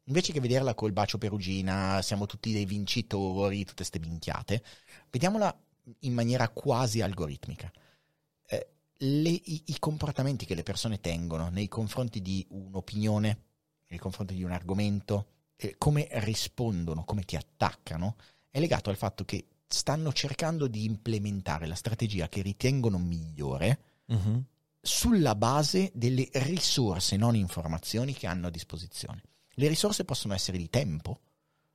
[0.06, 4.64] invece che vederla col bacio perugina, siamo tutti dei vincitori, tutte ste minchiate,
[5.10, 5.56] vediamola
[6.00, 7.72] in maniera quasi algoritmica.
[8.48, 13.44] Eh, le- i, i comportamenti che le persone tengono nei confronti di un'opinione,
[13.88, 15.28] nei confronti di un argomento,
[15.62, 18.16] eh, come rispondono, come ti attaccano,
[18.50, 24.44] è legato al fatto che stanno cercando di implementare la strategia che ritengono migliore Mhm.
[24.82, 29.22] sulla base delle risorse, non informazioni che hanno a disposizione.
[29.54, 31.20] Le risorse possono essere di tempo,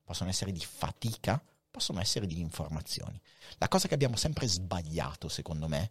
[0.05, 3.19] possono essere di fatica, possono essere di informazioni.
[3.59, 5.91] La cosa che abbiamo sempre sbagliato, secondo me,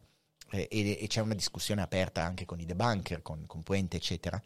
[0.52, 4.40] eh, e, e c'è una discussione aperta anche con i debunker, con, con Puente, eccetera,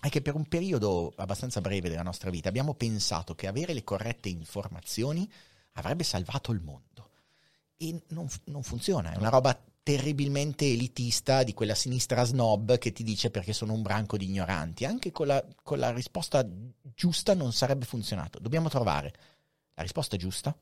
[0.00, 3.84] è che per un periodo abbastanza breve della nostra vita abbiamo pensato che avere le
[3.84, 5.30] corrette informazioni
[5.72, 7.10] avrebbe salvato il mondo.
[7.76, 13.02] E non, non funziona, è una roba terribilmente elitista di quella sinistra snob che ti
[13.02, 14.84] dice perché sono un branco di ignoranti.
[14.84, 16.46] Anche con la, con la risposta
[16.94, 18.38] giusta non sarebbe funzionato.
[18.38, 19.12] Dobbiamo trovare
[19.74, 20.56] la risposta giusta,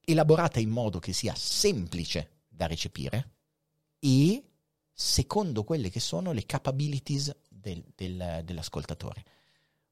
[0.00, 3.32] elaborata in modo che sia semplice da recepire
[3.98, 4.42] e
[4.92, 7.34] secondo quelle che sono le capabilities
[7.64, 9.24] del- del- dell'ascoltatore.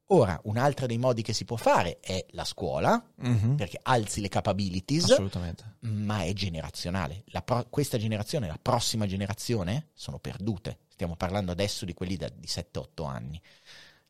[0.06, 3.54] Ora, un altro dei modi che si può fare è la scuola, Mhm.
[3.56, 5.08] perché alzi le capabilities,
[5.80, 7.24] ma è generazionale.
[7.42, 10.80] Pro- questa generazione, la prossima generazione, sono perdute.
[10.88, 13.40] Stiamo parlando adesso di quelli da- di 7-8 anni.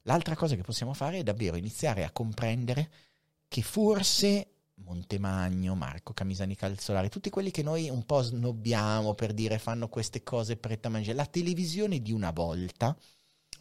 [0.03, 2.91] L'altra cosa che possiamo fare è davvero iniziare a comprendere
[3.47, 9.59] che forse Montemagno, Marco Camisani Calzolari, tutti quelli che noi un po' snobbiamo per dire
[9.59, 12.97] fanno queste cose prettamangia, la televisione di una volta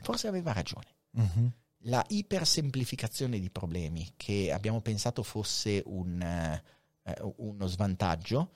[0.01, 1.51] forse aveva ragione Mhm.
[1.85, 6.63] la ipersemplificazione di problemi che abbiamo pensato fosse un, eh,
[7.03, 8.51] eh, uno svantaggio,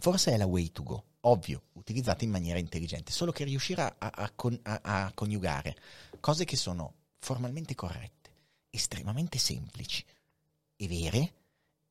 [0.00, 1.04] forse è la way to go.
[1.24, 5.76] Ovvio, utilizzata in maniera intelligente, solo che riuscire a, a con- a- a coniugare
[6.18, 8.30] cose che sono formalmente corrette,
[8.70, 10.04] estremamente semplici
[10.76, 11.32] e vere,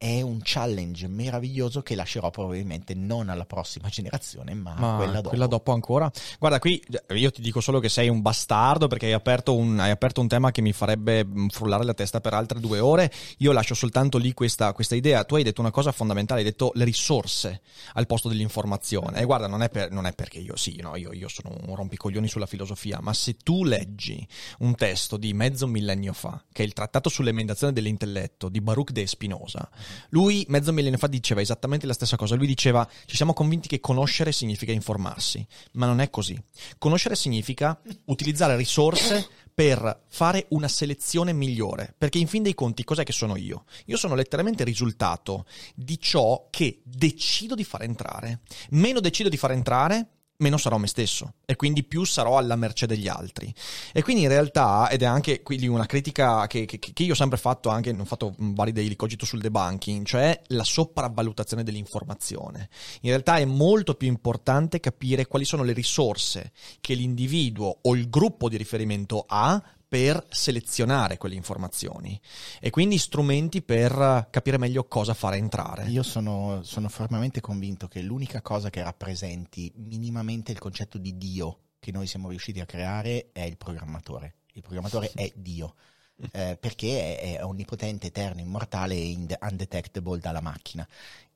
[0.01, 5.45] è un challenge meraviglioso che lascerò probabilmente non alla prossima generazione, ma, Ma a quella
[5.45, 5.73] dopo.
[5.73, 6.11] ancora.
[6.39, 9.91] Guarda, qui io ti dico solo che sei un bastardo perché hai aperto un, hai
[9.91, 13.11] aperto un tema che mi farebbe mh, frullare la testa per altre due ore.
[13.37, 15.23] Io lascio soltanto lì questa, questa idea.
[15.23, 17.61] Tu hai detto una cosa fondamentale, hai detto le risorse
[17.93, 19.19] al posto dell'informazione.
[19.19, 21.75] E guarda, non è, per- non è perché io sì, no, io, io sono un
[21.75, 24.27] rompicoglioni sulla filosofia, ma se tu leggi
[24.61, 29.05] un testo di mezzo millennio fa, che è il trattato sull'emendazione dell'intelletto di Baruch de
[29.05, 29.69] Spinoza,
[30.09, 32.35] lui mezzo millennio fa diceva esattamente la stessa cosa.
[32.35, 36.39] Lui diceva: Ci siamo convinti che conoscere significa informarsi, ma non è così.
[36.77, 41.93] Conoscere significa utilizzare risorse per fare una selezione migliore.
[41.97, 43.65] Perché in fin dei conti, cos'è che sono io?
[43.85, 48.41] Io sono letteralmente il risultato di ciò che decido di far entrare.
[48.71, 50.07] Meno decido di far entrare,
[50.41, 53.53] meno sarò me stesso e quindi più sarò alla mercé degli altri.
[53.93, 57.15] E quindi in realtà, ed è anche quindi una critica che, che- che io ho
[57.15, 62.69] sempre fatto, anche ho fatto mh, vari daily cogito sul debunking, cioè la sopravvalutazione dell'informazione.
[63.01, 68.09] In realtà è molto più importante capire quali sono le risorse che l'individuo o il
[68.09, 69.61] gruppo di riferimento ha
[69.91, 72.17] per selezionare quelle informazioni
[72.61, 75.89] e quindi strumenti per capire meglio cosa fare entrare.
[75.89, 81.57] Io sono, sono fermamente convinto che l'unica cosa che rappresenti minimamente il concetto di Dio
[81.77, 84.35] che noi siamo riusciti a creare è il programmatore.
[84.53, 85.75] Il programmatore è Dio.
[86.33, 90.87] Eh, perché è, è, onnipotente, eterno, immortale e undetectable dalla macchina.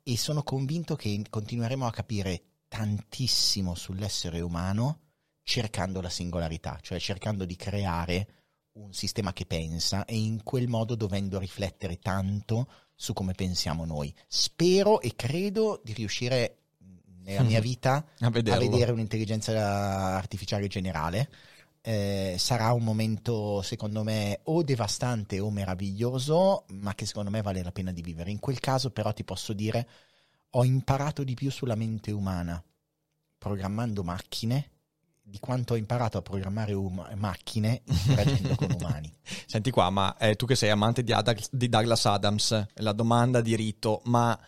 [0.03, 4.99] E sono convinto che continueremo a capire tantissimo sull'essere umano
[5.41, 8.44] cercando la singolarità, cioè cercando di creare
[8.75, 14.13] un sistema che pensa e in quel modo dovendo riflettere tanto su come pensiamo noi.
[14.27, 16.57] Spero e credo di riuscire
[17.23, 19.51] nella mia vita a, a vedere un'intelligenza
[20.15, 21.29] artificiale generale.
[21.81, 27.61] Eh, sarà un momento, secondo me, o devastante o meraviglioso, ma che secondo me vale
[27.61, 28.31] la pena di vivere.
[28.31, 29.87] In quel caso, però, ti posso dire,
[30.51, 32.61] ho imparato di più sulla mente umana
[33.37, 34.71] programmando macchine
[35.27, 39.11] di quanto ho imparato a programmare um- macchine interagendo con umani.
[39.47, 43.41] Senti qua, ma eh, tu che sei amante di, Ad- di Douglas Adams, la domanda
[43.41, 44.39] di rito, ma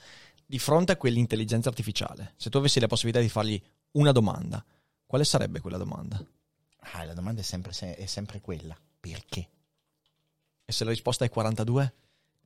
[0.46, 3.62] di fronte a quell'intelligenza artificiale, se tu avessi la possibilità di fargli
[3.94, 4.64] una domanda,
[5.08, 6.24] quale sarebbe quella domanda?
[6.94, 8.78] Ah, la domanda è sempre, è sempre quella.
[9.00, 9.50] Perché?
[10.64, 11.94] E se la risposta è 42?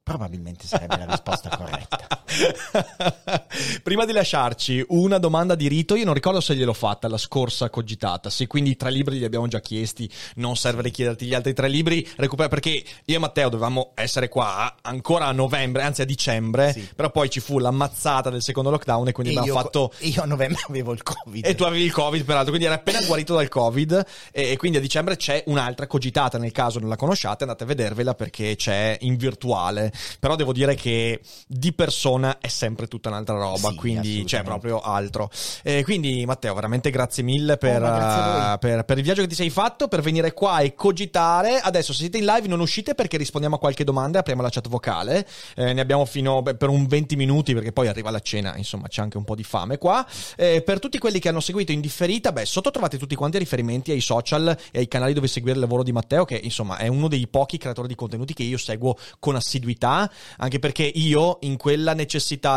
[0.04, 2.21] Probabilmente sarebbe la risposta corretta.
[3.84, 7.70] Prima di lasciarci una domanda di rito, io non ricordo se gliel'ho fatta la scorsa
[7.70, 11.54] cogitata, se quindi i tre libri li abbiamo già chiesti, non serve richiederti gli altri
[11.54, 16.06] tre libri, recupera perché io e Matteo dovevamo essere qua ancora a novembre, anzi a
[16.06, 16.88] dicembre, sì.
[16.96, 19.94] però poi ci fu l'ammazzata del secondo lockdown e quindi e abbiamo io, fatto...
[20.00, 21.46] Io a novembre avevo il covid.
[21.46, 24.78] E tu avevi il covid peraltro, quindi era appena guarito dal covid e, e quindi
[24.78, 28.98] a dicembre c'è un'altra cogitata, nel caso non la conosciate andate a vedervela perché c'è
[29.02, 34.24] in virtuale, però devo dire che di persona è sempre tutta un'altra roba, sì, quindi
[34.26, 35.30] c'è proprio altro.
[35.64, 39.36] Eh, quindi Matteo, veramente grazie mille per, oh, grazie per, per, il viaggio che ti
[39.36, 41.60] sei fatto, per venire qua e cogitare.
[41.60, 44.50] Adesso se siete in live non uscite perché rispondiamo a qualche domanda e apriamo la
[44.50, 45.28] chat vocale.
[45.56, 48.88] Eh, ne abbiamo fino beh, per un 20 minuti perché poi arriva la cena, insomma
[48.88, 50.06] c'è anche un po' di fame qua.
[50.36, 53.40] Eh, per tutti quelli che hanno seguito in differita, beh, sotto trovate tutti quanti i
[53.40, 56.88] riferimenti ai social e ai canali dove seguire il lavoro di Matteo, che insomma è
[56.88, 61.58] uno dei pochi creatori di contenuti che io seguo con assiduità, anche perché io in
[61.58, 62.11] quella necessità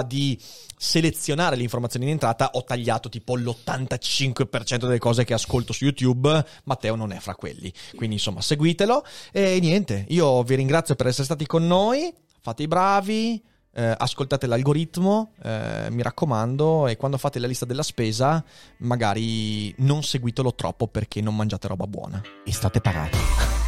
[0.06, 0.38] di
[0.76, 6.44] selezionare le informazioni in entrata ho tagliato tipo l'85% delle cose che ascolto su YouTube,
[6.64, 7.72] Matteo non è fra quelli.
[7.94, 12.68] Quindi insomma seguitelo e niente, io vi ringrazio per essere stati con noi, fate i
[12.68, 13.42] bravi.
[13.76, 18.40] Eh, ascoltate l'algoritmo, eh, mi raccomando, e quando fate la lista della spesa,
[18.76, 22.22] magari non seguitelo troppo perché non mangiate roba buona.
[22.44, 23.63] E state parati.